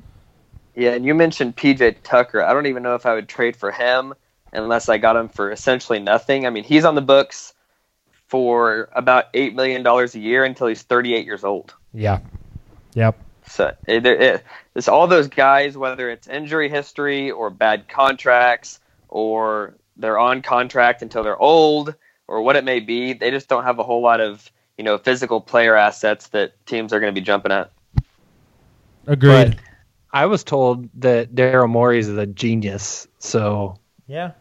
[0.75, 2.43] Yeah, and you mentioned PJ Tucker.
[2.43, 4.13] I don't even know if I would trade for him
[4.51, 6.45] unless I got him for essentially nothing.
[6.45, 7.53] I mean, he's on the books
[8.27, 11.73] for about $8 million a year until he's 38 years old.
[11.93, 12.19] Yeah.
[12.93, 13.19] Yep.
[13.47, 14.37] So eh, it, it, eh,
[14.73, 18.79] it's all those guys, whether it's injury history or bad contracts
[19.09, 21.95] or they're on contract until they're old
[22.27, 23.13] or what it may be.
[23.13, 26.91] They just don't have a whole lot of you know physical player assets that teams
[26.93, 27.71] are going to be jumping at.
[29.07, 29.55] Agreed.
[29.55, 29.57] But
[30.13, 33.07] I was told that Daryl Morey is a genius.
[33.19, 34.31] So Yeah.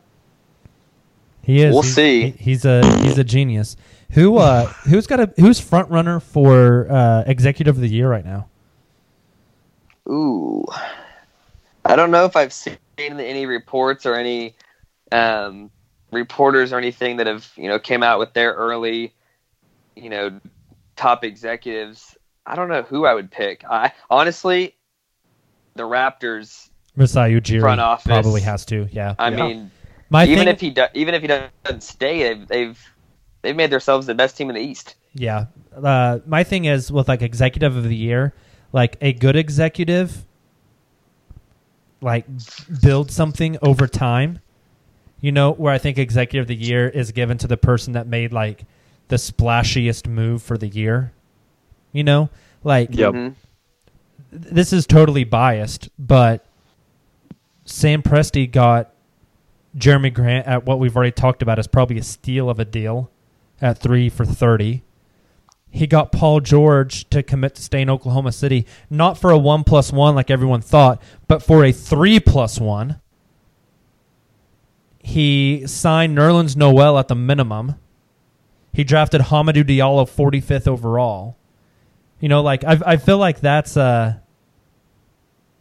[1.43, 1.73] He is.
[1.75, 2.21] We'll He's- see.
[2.23, 3.77] he- he's a he's a genius.
[4.13, 8.25] Who uh who's got a who's front runner for uh executive of the year right
[8.25, 8.49] now?
[10.09, 10.65] Ooh,
[11.85, 14.55] I don't know if I've seen any reports or any
[15.13, 15.71] um,
[16.13, 19.15] reporters or anything that have you know came out with their early,
[19.97, 20.41] you know,
[20.97, 22.17] top executives.
[22.47, 23.65] I don't know who I would pick.
[23.69, 24.75] I honestly,
[25.75, 28.89] the Raptors Masai Ujiri front office probably has to.
[28.93, 29.15] Yeah.
[29.19, 29.37] I Yeah.
[29.37, 29.71] mean,
[30.11, 32.91] My even thing- if he do, even if he doesn't stay, they've they've
[33.43, 34.95] they've made themselves the best team in the East.
[35.15, 35.47] Yeah.
[35.75, 38.35] Uh, my thing is with like executive of the year,
[38.73, 40.25] like a good executive,
[42.01, 42.27] like
[42.83, 44.41] build something over time.
[45.21, 48.07] You know, where I think executive of the year is given to the person that
[48.07, 48.65] made like
[49.09, 51.13] the splashiest move for the year.
[51.93, 52.31] You know,
[52.63, 53.13] like Yep.
[53.15, 53.35] Mhm.
[54.33, 56.45] this is totally biased, but
[57.65, 58.91] Sam Presti got
[59.77, 63.11] Jerami Grant at what we've already talked about is probably a steal of a deal
[63.61, 64.83] at three for thirty.
[65.71, 69.65] He got Paul George to commit to stay in Oklahoma City, not for a one
[69.65, 73.01] plus one like everyone thought, but for a three plus one.
[75.01, 77.75] He signed Nerlens Noel at the minimum.
[78.75, 81.37] He drafted Hamidou Diallo 45th overall.
[82.21, 84.15] You know, like I I feel like that's uh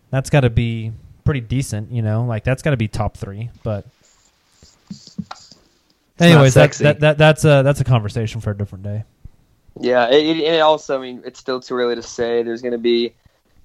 [0.09, 0.91] that's got to be
[1.24, 2.26] pretty decent, you know?
[2.26, 3.86] Like that's got to be top 3, but
[6.20, 9.03] Anyways, that, that, that that's a that's a conversation for a different day.
[9.80, 12.43] Yeah, it, it, and it also, I mean, it's still too early to say.
[12.43, 13.16] There's going to be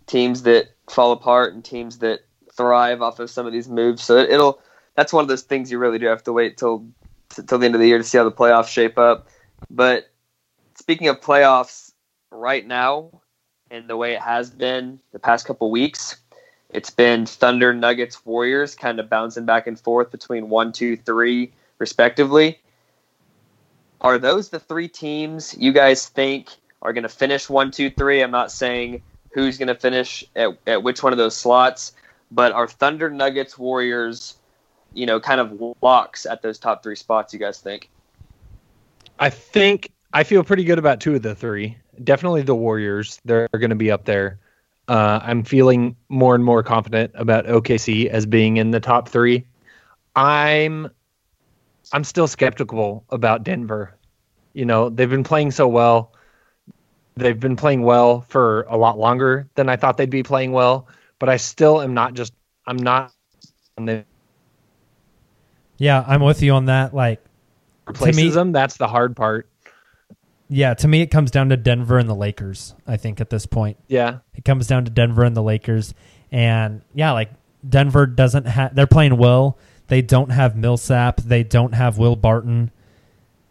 [0.07, 2.21] teams that fall apart and teams that
[2.57, 4.03] thrive off of some of these moves.
[4.03, 4.61] So it, it'll.
[4.95, 6.87] That's one of those things you really do have to wait till
[7.29, 9.29] till the end of the year to see how the playoffs shape up.
[9.71, 10.11] But
[10.75, 11.93] speaking of playoffs,
[12.31, 13.11] right now,
[13.71, 16.17] and the way it has been the past couple weeks,
[16.71, 21.53] it's been Thunder, Nuggets, Warriors, kind of bouncing back and forth between one, two, three,
[21.79, 22.61] respectively.
[24.01, 26.51] Are those the three teams you guys think
[26.83, 28.23] are going to finish one, two, three?
[28.23, 29.03] I'm not saying
[29.33, 31.93] who's going to finish at, at which one of those slots,
[32.31, 34.37] but are Thunder, Nuggets, Warriors,
[34.93, 37.33] you know, kind of locks at those top three spots?
[37.33, 37.91] You guys think?
[39.19, 41.77] I think I feel pretty good about two of the three.
[42.03, 43.21] Definitely the Warriors.
[43.25, 44.39] They're going to be up there.
[44.87, 49.45] Uh, I'm feeling more and more confident about OKC as being in the top three.
[50.17, 50.91] I'm
[51.93, 53.97] I'm still skeptical about Denver.
[54.55, 56.13] You know, they've been playing so well.
[57.17, 60.89] They've been playing well for a lot longer than I thought they'd be playing well,
[61.19, 62.33] but I still am not just
[62.67, 63.13] I'm not
[65.79, 66.95] Yeah, I'm with you on that.
[66.95, 67.23] Like
[67.89, 68.53] replaces them.
[68.53, 69.49] That's the hard part.
[70.51, 72.75] Yeah, to me, it comes down to Denver and the Lakers.
[72.87, 74.19] I think at this point, Yeah.
[74.35, 75.93] it comes down to Denver and the Lakers,
[76.33, 77.31] and yeah, like
[77.69, 78.75] Denver doesn't have.
[78.75, 79.59] They're playing well.
[79.89, 81.19] They don't have Millsap.
[81.23, 82.71] They don't have Will Barton.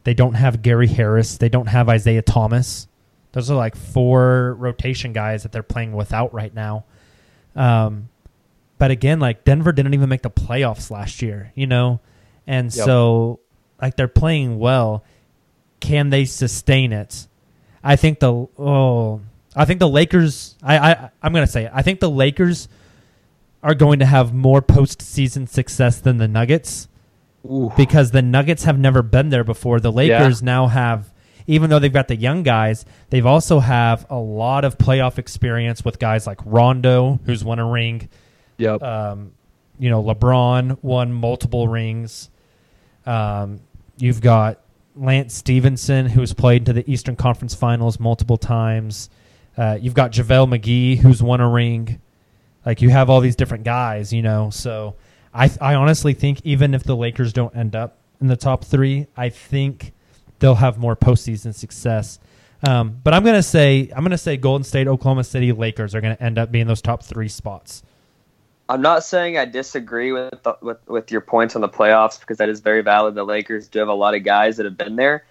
[0.06, 1.38] They don't have Gary Harris.
[1.38, 2.88] They don't have Isaiah Thomas.
[3.34, 6.86] Those are like four rotation guys that they're playing without right now.
[7.56, 8.10] Um,
[8.78, 12.00] but again, like Denver didn't even make the playoffs last year, you know,
[12.48, 12.86] and Yep.
[12.86, 13.40] so
[13.82, 15.04] like they're playing well.
[15.80, 17.28] Can they sustain it?
[17.84, 19.22] I think the oh,
[19.56, 20.56] I think the Lakers.
[20.62, 21.72] I, I I'm gonna say it.
[21.74, 22.68] I think the Lakers
[23.64, 26.88] are going to have more postseason success than the Nuggets
[27.76, 29.80] because the Nuggets have never been there before.
[29.80, 31.12] The Lakers now have,
[31.48, 35.84] even though they've got the young guys, they've also have a lot of playoff experience
[35.84, 38.10] with guys like Rondo, who's won a ring.
[38.58, 38.82] Yep.
[38.82, 39.32] Um,
[39.80, 42.30] you know, LeBron won multiple rings.
[43.06, 43.62] Um,
[43.98, 44.60] you've got
[44.96, 49.10] Lance Stephenson, who's played to the Eastern Conference Finals multiple times.
[49.58, 52.00] Uh, you've got JaVale McGee, who's won a ring.
[52.66, 54.50] Like you have all these different guys, you know.
[54.50, 54.96] So
[55.34, 59.08] I, I honestly think even if the Lakers don't end up in the top three,
[59.16, 59.94] I think
[60.40, 62.20] they'll have more postseason success.
[62.68, 66.18] Um, but I'm gonna say I'm gonna say Golden State, Oklahoma City, Lakers are gonna
[66.20, 67.84] end up being those top three spots.
[68.70, 72.38] I'm not saying I disagree with, the, with with your points on the playoffs because
[72.38, 73.16] that is very valid.
[73.16, 75.24] The Lakers do have a lot of guys that have been there,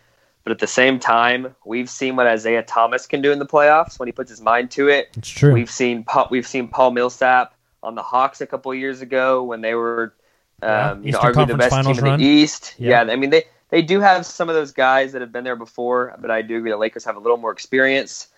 [0.45, 3.99] But at the same time, we've seen what Isaiah Thomas can do in the playoffs
[3.99, 5.09] when he puts his mind to it.
[5.17, 5.53] It's true.
[5.53, 9.75] We've seen we've seen Paul Millsap on the Hawks a couple years ago when they
[9.75, 10.15] were,
[10.63, 12.19] Yeah, um, you know, arguably the best team in run.
[12.19, 12.75] the East.
[12.79, 13.03] Yeah.
[13.05, 13.13] Yeah.
[13.13, 16.17] I mean they they do have some of those guys that have been there before,
[16.21, 18.29] but I do agree the Lakers have a little more experience.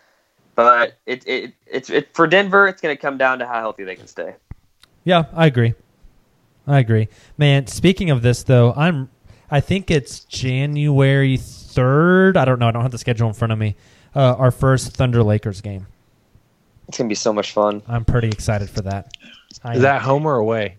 [0.54, 3.84] But it it it's it, for Denver, it's going to come down to how healthy
[3.84, 4.34] they can stay.
[5.08, 5.72] Yeah, I agree.
[6.66, 7.08] I agree.
[7.38, 9.08] Man, speaking of this though, I'm
[9.50, 12.36] I think it's January 3rd.
[12.36, 12.68] I don't know.
[12.68, 13.74] I don't have the schedule in front of me.
[14.14, 15.86] Uh, our first Thunder Lakers game.
[16.88, 17.80] It's going to be so much fun.
[17.88, 19.16] I'm pretty excited for that.
[19.64, 20.76] I Is that home or away?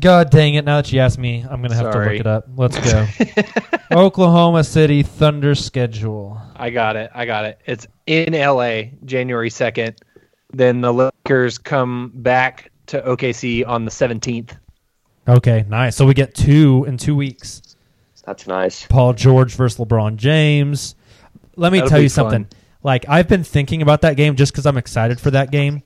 [0.00, 0.64] God dang it.
[0.64, 2.48] Now that you ask me, I'm going to have to look it up.
[2.56, 3.06] Let's go.
[3.92, 6.40] Oklahoma City Thunder schedule.
[6.56, 7.12] I got it.
[7.14, 7.60] I got it.
[7.66, 9.96] It's in LA, January 2nd.
[10.52, 14.56] Then the Lakers come back to OKC on the 17th.
[15.26, 15.96] Okay, nice.
[15.96, 17.76] So we get two in two weeks.
[18.24, 18.86] That's nice.
[18.86, 20.94] Paul George versus LeBron James.
[21.56, 22.46] Let me That'll tell be you something.
[22.82, 25.82] Like I've been thinking about that game just because I'm excited for that game.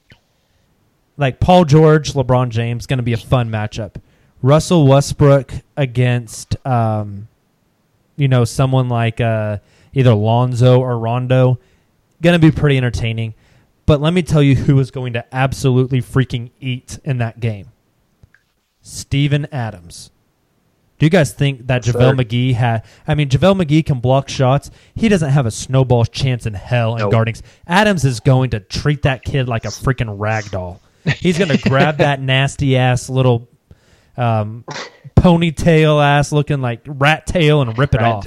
[1.16, 3.94] Like Paul George, LeBron James, going to be a fun matchup.
[4.42, 7.28] Russell Westbrook against, um,
[8.16, 9.58] you know, someone like uh,
[9.94, 11.58] either Lonzo or Rondo,
[12.20, 13.34] going to be pretty entertaining.
[13.86, 17.68] But let me tell you who is going to absolutely freaking eat in that game.
[18.82, 20.10] Steven Adams.
[20.98, 22.20] Do you guys think that Yes, JaVale.
[22.20, 22.84] McGee had?
[23.06, 24.70] I mean, JaVale McGee can block shots.
[24.94, 27.12] He doesn't have a snowball chance in hell in Nope.
[27.12, 27.34] guarding.
[27.66, 30.80] Adams is going to treat that kid like a freaking rag doll.
[31.18, 33.46] He's going to grab that nasty ass little
[34.16, 34.64] um,
[35.16, 38.24] ponytail ass looking like rat tail and rip it Rat off.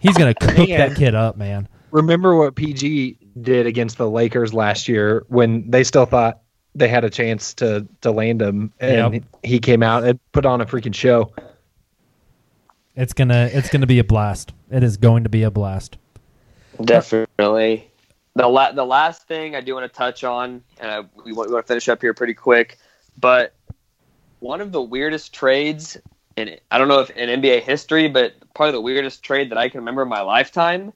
[0.00, 0.78] He's going to cook Man.
[0.78, 1.68] that kid up, man.
[1.90, 6.40] Remember what PG did against the Lakers last year when they still thought
[6.74, 9.22] they had a chance to to land him, and Yep.
[9.42, 11.32] he came out and put on a freaking show.
[12.96, 14.52] It's gonna it's gonna be a blast.
[14.70, 15.96] It is going to be a blast.
[16.84, 17.90] Definitely.
[18.36, 21.48] The la- the last thing I do want to touch on, and I, we, want,
[21.48, 22.78] we want to finish up here pretty quick,
[23.18, 23.54] but
[24.38, 25.98] one of the weirdest trades
[26.36, 29.68] in I don't know if in NBA history, but probably the weirdest trade that I
[29.68, 30.92] can remember in my lifetime.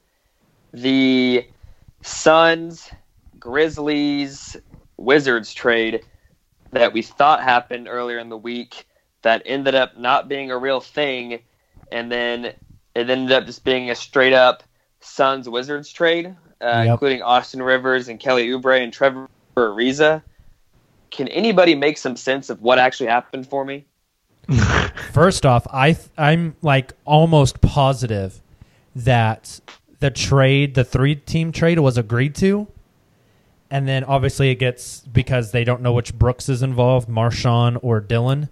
[0.73, 1.47] The
[2.05, 2.91] Suns,
[3.39, 4.57] Grizzlies,
[4.99, 6.05] Wizards trade
[6.73, 8.87] that we thought happened earlier in the week
[9.23, 11.41] that ended up not being a real thing,
[11.91, 14.63] and then it ended up just being a straight up
[15.01, 16.27] Suns Wizards trade,
[16.61, 16.87] uh, Yep.
[16.93, 20.23] including Austin Rivers and Kelly Oubre and Trevor Ariza.
[21.11, 23.87] Can anybody make some sense of what actually happened for me?
[25.13, 28.43] First off, I th- I'm like almost positive
[28.95, 29.61] that
[30.05, 32.67] the trade, the three team trade, was agreed to,
[33.71, 38.01] and then obviously it gets because they don't know which Brooks is involved, MarShon or
[38.01, 38.51] Dillon.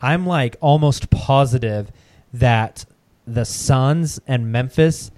[0.00, 1.92] I'm like almost positive
[2.32, 2.86] that
[3.26, 5.10] the Suns and Memphis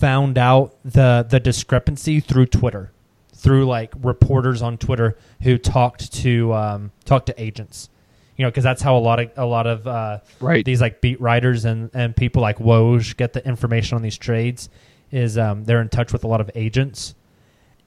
[0.00, 2.90] found out the the discrepancy through Twitter,
[3.32, 7.88] through like reporters on Twitter who talked to um, talked to agents.
[8.36, 10.64] You know, because that's how a lot of a lot of uh, Right.
[10.64, 14.68] these like beat writers and and people like Woj get the information on these trades.
[15.14, 17.14] Is um, they're in touch with a lot of agents,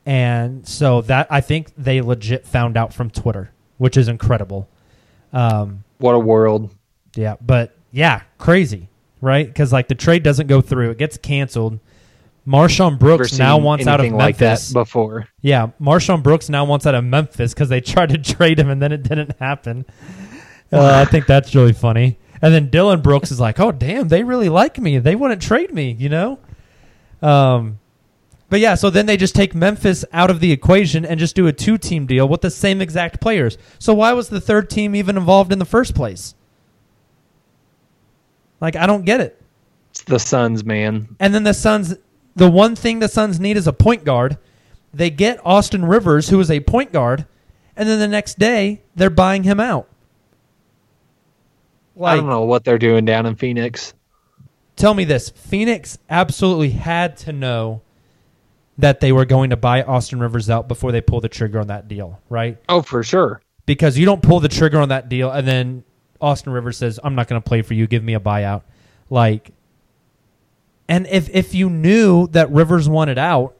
[0.05, 4.69] and so that I think they legit found out from Twitter, which is incredible.
[5.33, 6.69] Um, What a world!
[7.15, 8.87] yeah, but yeah, crazy,
[9.19, 9.45] right?
[9.45, 11.79] Because like the trade doesn't go through, it gets canceled.
[12.47, 14.71] MarShon Brooks now wants out of like that Memphis.
[14.71, 15.27] before.
[15.41, 18.81] Yeah, MarShon Brooks now wants out of Memphis because they tried to trade him and
[18.81, 19.85] then it didn't happen.
[20.71, 22.19] Uh, I think that's really funny.
[22.41, 24.97] And then Dillon Brooks is like, "Oh damn, they really like me.
[24.99, 26.39] They wouldn't trade me," you know.
[27.21, 27.79] Um,
[28.49, 31.47] but yeah, so then they just take Memphis out of the equation and just do
[31.47, 33.57] a two-team deal with the same exact players.
[33.77, 36.33] So why was the third team even involved in the first place?
[38.61, 39.41] Like, I don't get it.
[39.91, 41.15] It's the Suns, man.
[41.19, 41.95] And then the Suns,
[42.35, 44.37] the one thing the Suns need is a point guard.
[44.93, 47.27] They get Austin Rivers, who is a point guard,
[47.75, 49.89] and then the next day they're buying him out.
[52.13, 53.93] I don't know what they're doing down in Phoenix.
[54.77, 57.81] Tell me this: Phoenix absolutely had to know
[58.77, 61.67] that they were going to buy Austin Rivers out before they pull the trigger on
[61.67, 62.57] that deal, right?
[62.69, 63.41] Oh, for sure.
[63.65, 65.83] Because you don't pull the trigger on that deal, and then
[66.21, 67.87] Austin Rivers says, "I'm not going to play for you.
[67.87, 68.61] Give me a buyout."
[69.09, 69.51] Like,
[70.87, 73.55] and if if you knew that Rivers wanted out,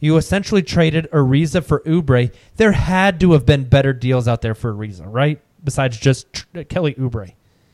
[0.00, 2.32] you essentially traded Ariza for Oubre.
[2.56, 5.40] There had to have been better deals out there for Ariza, right?
[5.62, 7.32] Besides just tr- Kelly Oubre,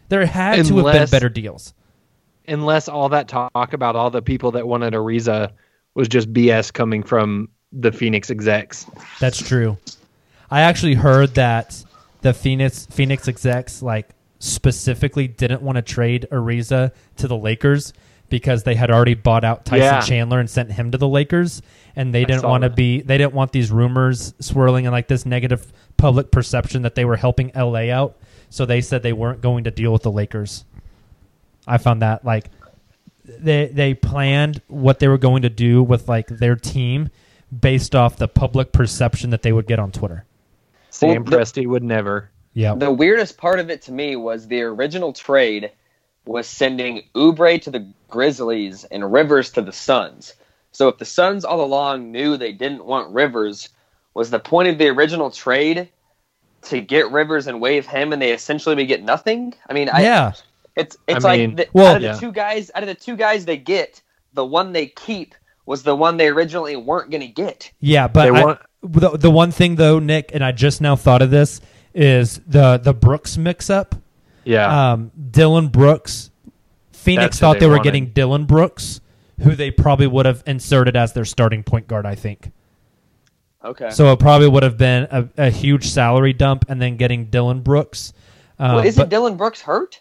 [0.08, 1.74] there had to have been better deals.
[2.50, 5.52] Unless all that talk about all the people that wanted Ariza
[5.94, 8.86] was just BS coming from the Phoenix execs.
[9.20, 9.76] That's true.
[10.50, 11.84] I actually heard that
[12.22, 14.10] the Phoenix Phoenix execs like
[14.40, 17.92] specifically didn't want to trade Ariza to the Lakers
[18.28, 20.00] because they had already bought out Tyson Yeah.
[20.00, 21.62] Chandler and sent him to the Lakers,
[21.96, 25.08] and they I didn't want to be they didn't want these rumors swirling and like
[25.08, 28.16] this negative public perception that they were helping LA out.
[28.48, 30.64] So they said they weren't going to deal with the Lakers.
[31.66, 32.46] I found that like
[33.24, 37.10] they they planned what they were going to do with like their team
[37.58, 40.24] based off the public perception that they would get on Twitter.
[40.90, 42.30] Sam Well, Presti would never.
[42.52, 42.74] Yeah.
[42.74, 45.70] The weirdest part of it to me was the original trade
[46.26, 50.34] was sending Oubre to the Grizzlies and Rivers to the Suns.
[50.72, 53.68] So if the Suns all along knew they didn't want Rivers,
[54.14, 55.88] was the point of the original trade
[56.62, 59.54] to get Rivers and waive him, and they essentially would get nothing?
[59.68, 60.32] I mean, I, yeah.
[60.80, 62.14] It's it's I like mean, the, well- out of the Yeah.
[62.18, 64.02] two guys, out of the two guys they get,
[64.34, 65.34] the one they keep
[65.66, 67.70] was the one they originally weren't going to get.
[67.80, 71.22] Yeah, but They I- the the one thing though, Nick, and I just now thought
[71.22, 71.60] of this
[71.94, 73.94] is the the Brooks mix up.
[74.44, 74.92] Yeah.
[74.92, 76.30] Um, Dillon Brooks.
[76.92, 77.84] Phoenix That's thought they they, were wanted.
[77.84, 79.00] getting Dillon Brooks,
[79.42, 82.04] who they probably would have inserted as their starting point guard.
[82.06, 82.52] I think.
[83.64, 83.90] Okay.
[83.90, 87.60] So it probably would have been a, a huge salary dump, and then getting Dillon
[87.60, 88.12] Brooks.
[88.58, 90.00] Um, well, isn't but Dillon Brooks hurt?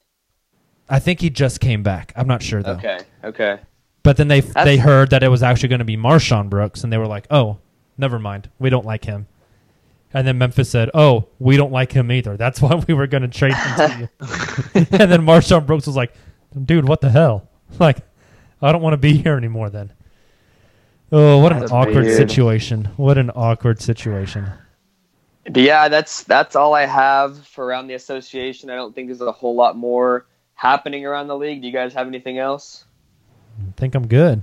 [0.89, 2.11] I think he just came back.
[2.15, 2.73] I'm not sure though.
[2.73, 2.99] Okay.
[3.23, 3.59] Okay.
[4.03, 6.83] But then they That's- they heard that it was actually going to be MarShon Brooks,
[6.83, 7.57] and they were like, "Oh,
[7.97, 9.27] never mind, we don't like him."
[10.13, 12.35] And then Memphis said, "Oh, we don't like him either.
[12.37, 14.09] That's why we were going to trade him to you."
[14.91, 16.13] and then MarShon Brooks was like,
[16.65, 17.47] "Dude, what the hell?
[17.77, 17.97] Like,
[18.63, 19.93] I don't want to be here anymore." Then,
[21.11, 22.17] oh, what an That's awkward weird.
[22.17, 22.85] situation!
[22.97, 24.49] What an awkward situation.
[25.45, 28.69] But yeah, that's that's all I have for around the association.
[28.71, 30.25] I don't think there's a whole lot more
[30.59, 31.61] happening around the league.
[31.61, 32.83] Do you guys have anything else?
[33.57, 34.41] I think I'm good.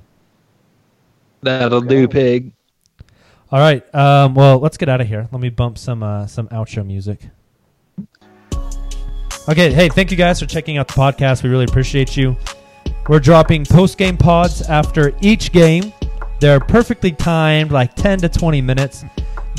[1.42, 2.52] That'll do, pig.
[3.52, 3.94] All right.
[3.94, 5.28] Um, well, let's get out of here.
[5.30, 7.20] Let me bump some uh, some outro music.
[9.48, 9.72] Okay.
[9.72, 11.42] Hey, thank you guys for checking out the podcast.
[11.42, 12.34] We really appreciate you.
[13.08, 15.92] We're dropping post game pods after each game.
[16.40, 19.04] They're perfectly timed, like 10 to 20 minutes.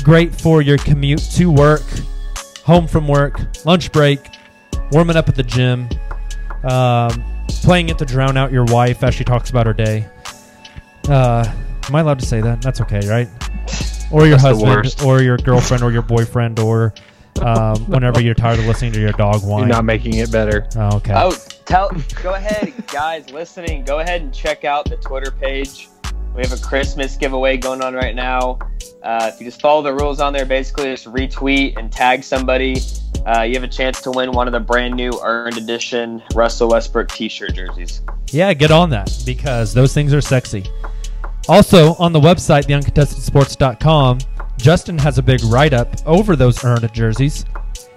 [0.02, 1.82] Great for your commute to work,
[2.64, 4.20] home from work, lunch break,
[4.92, 5.88] warming up at the gym,
[6.64, 10.06] um, playing it to drown out your wife as she talks about her day.
[11.08, 11.44] Uh,
[11.88, 12.62] am I allowed to say that?
[12.62, 13.28] That's okay, right?
[14.10, 16.94] Or your That's husband, or your girlfriend, or your boyfriend, or
[17.42, 19.60] um, whenever you're tired of listening to your dog whine.
[19.60, 20.66] You're not making it better.
[20.76, 21.12] Oh, okay.
[21.14, 21.90] Oh, tell
[22.22, 23.84] go ahead, guys listening.
[23.84, 25.88] Go ahead and check out the Twitter page.
[26.34, 28.58] We have a Christmas giveaway going on right now.
[29.02, 32.80] Uh, if you just follow the rules on there, basically just retweet and tag somebody,
[33.28, 36.70] uh, you have a chance to win one of the brand new earned edition Russell
[36.70, 38.00] Westbrook T-shirt jerseys.
[38.30, 40.64] Yeah, get on that because those things are sexy.
[41.48, 44.18] Also, on the website, theuncontestedsports.com,
[44.56, 47.44] Justin has a big write up over those earned jerseys.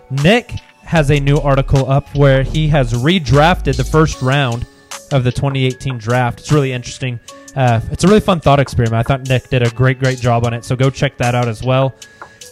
[0.09, 0.51] Nick
[0.83, 4.65] has a new article up where he has redrafted the first round
[5.11, 6.41] of the 2018 draft.
[6.41, 7.19] It's really interesting.
[7.55, 8.95] Uh, it's a really fun thought experiment.
[8.95, 10.65] I thought Nick did a great, great job on it.
[10.65, 11.95] So go check that out as well.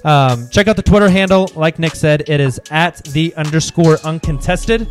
[0.03, 1.51] Um, check out the Twitter handle.
[1.55, 4.87] Like Nick said, it is at the underscore uncontested.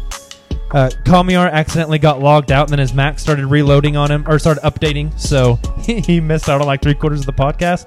[0.70, 4.38] Uh, Kamiar accidentally got logged out, and then his Mac started reloading on him, or
[4.38, 7.86] started updating, so he missed out on like three quarters of the podcast.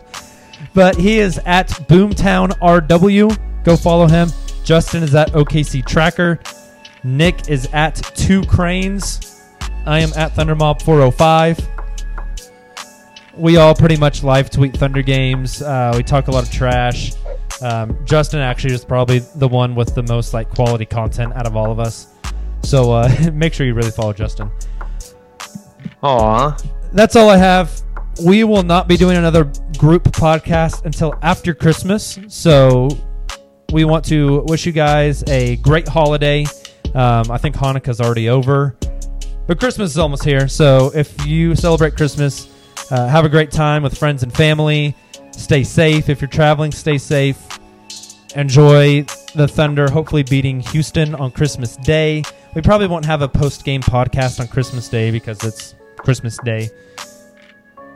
[0.74, 3.64] But he is at Boomtown RW.
[3.64, 4.30] Go follow him.
[4.64, 6.40] Justin is at OKC Tracker.
[7.04, 9.42] Nick is at Two Cranes.
[9.86, 11.81] I am at Thundermob405.
[13.38, 15.62] We all pretty much live tweet Thunder games.
[15.62, 17.14] Uh, we talk a lot of trash.
[17.62, 21.56] Um, Justin actually is probably the one with the most like quality content out of
[21.56, 22.08] all of us.
[22.64, 24.52] So uh, make sure you really follow Justin.
[26.04, 26.58] Aw.
[26.94, 27.82] That's all I have.
[28.26, 29.46] We will not be doing another
[29.78, 32.20] group podcast until after Christmas.
[32.28, 32.90] So
[33.72, 36.46] we want to wish you guys a great holiday.
[36.94, 38.76] Um, I think Hanukkah's already over,
[39.48, 40.50] but Christmas is almost here.
[40.50, 42.51] So if you celebrate Christmas,
[42.92, 44.96] uh, have a great time with friends and family.
[45.32, 46.10] Stay safe.
[46.10, 47.38] If you're traveling, stay safe.
[48.36, 49.04] Enjoy
[49.36, 52.24] the Thunder, hopefully beating Houston on Christmas Day.
[52.54, 56.70] We probably won't have a post game podcast on Christmas Day because it's Christmas Day.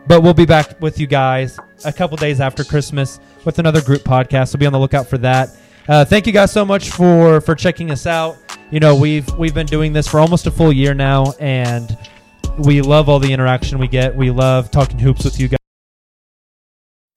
[0.08, 4.04] But we'll be back with you guys a couple days after Christmas with another group
[4.04, 4.50] podcast.
[4.50, 5.50] So be on the lookout for that.
[5.88, 8.38] Uh, thank you guys so much for for checking us out.
[8.72, 11.98] You know we've we've been doing this for almost a full year now, and
[12.58, 14.16] we love all the interaction we get.
[14.16, 15.60] We love talking hoops with you guys.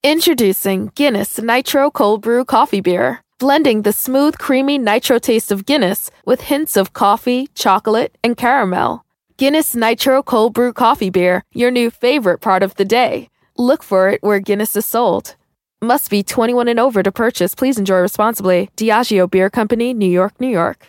[0.03, 6.11] Introducing Guinness Nitro Cold Brew Coffee Beer, blending the smooth, creamy nitro taste of Guinness
[6.25, 9.05] with hints of coffee, chocolate, and caramel.
[9.37, 13.29] Guinness Nitro Cold Brew Coffee Beer, your new favorite part of the day.
[13.57, 15.35] Look for it where Guinness is sold.
[15.81, 17.55] Must be 21 and over to purchase.
[17.55, 18.71] Please enjoy responsibly.
[18.77, 20.89] Diageo Beer Company, New York, New York.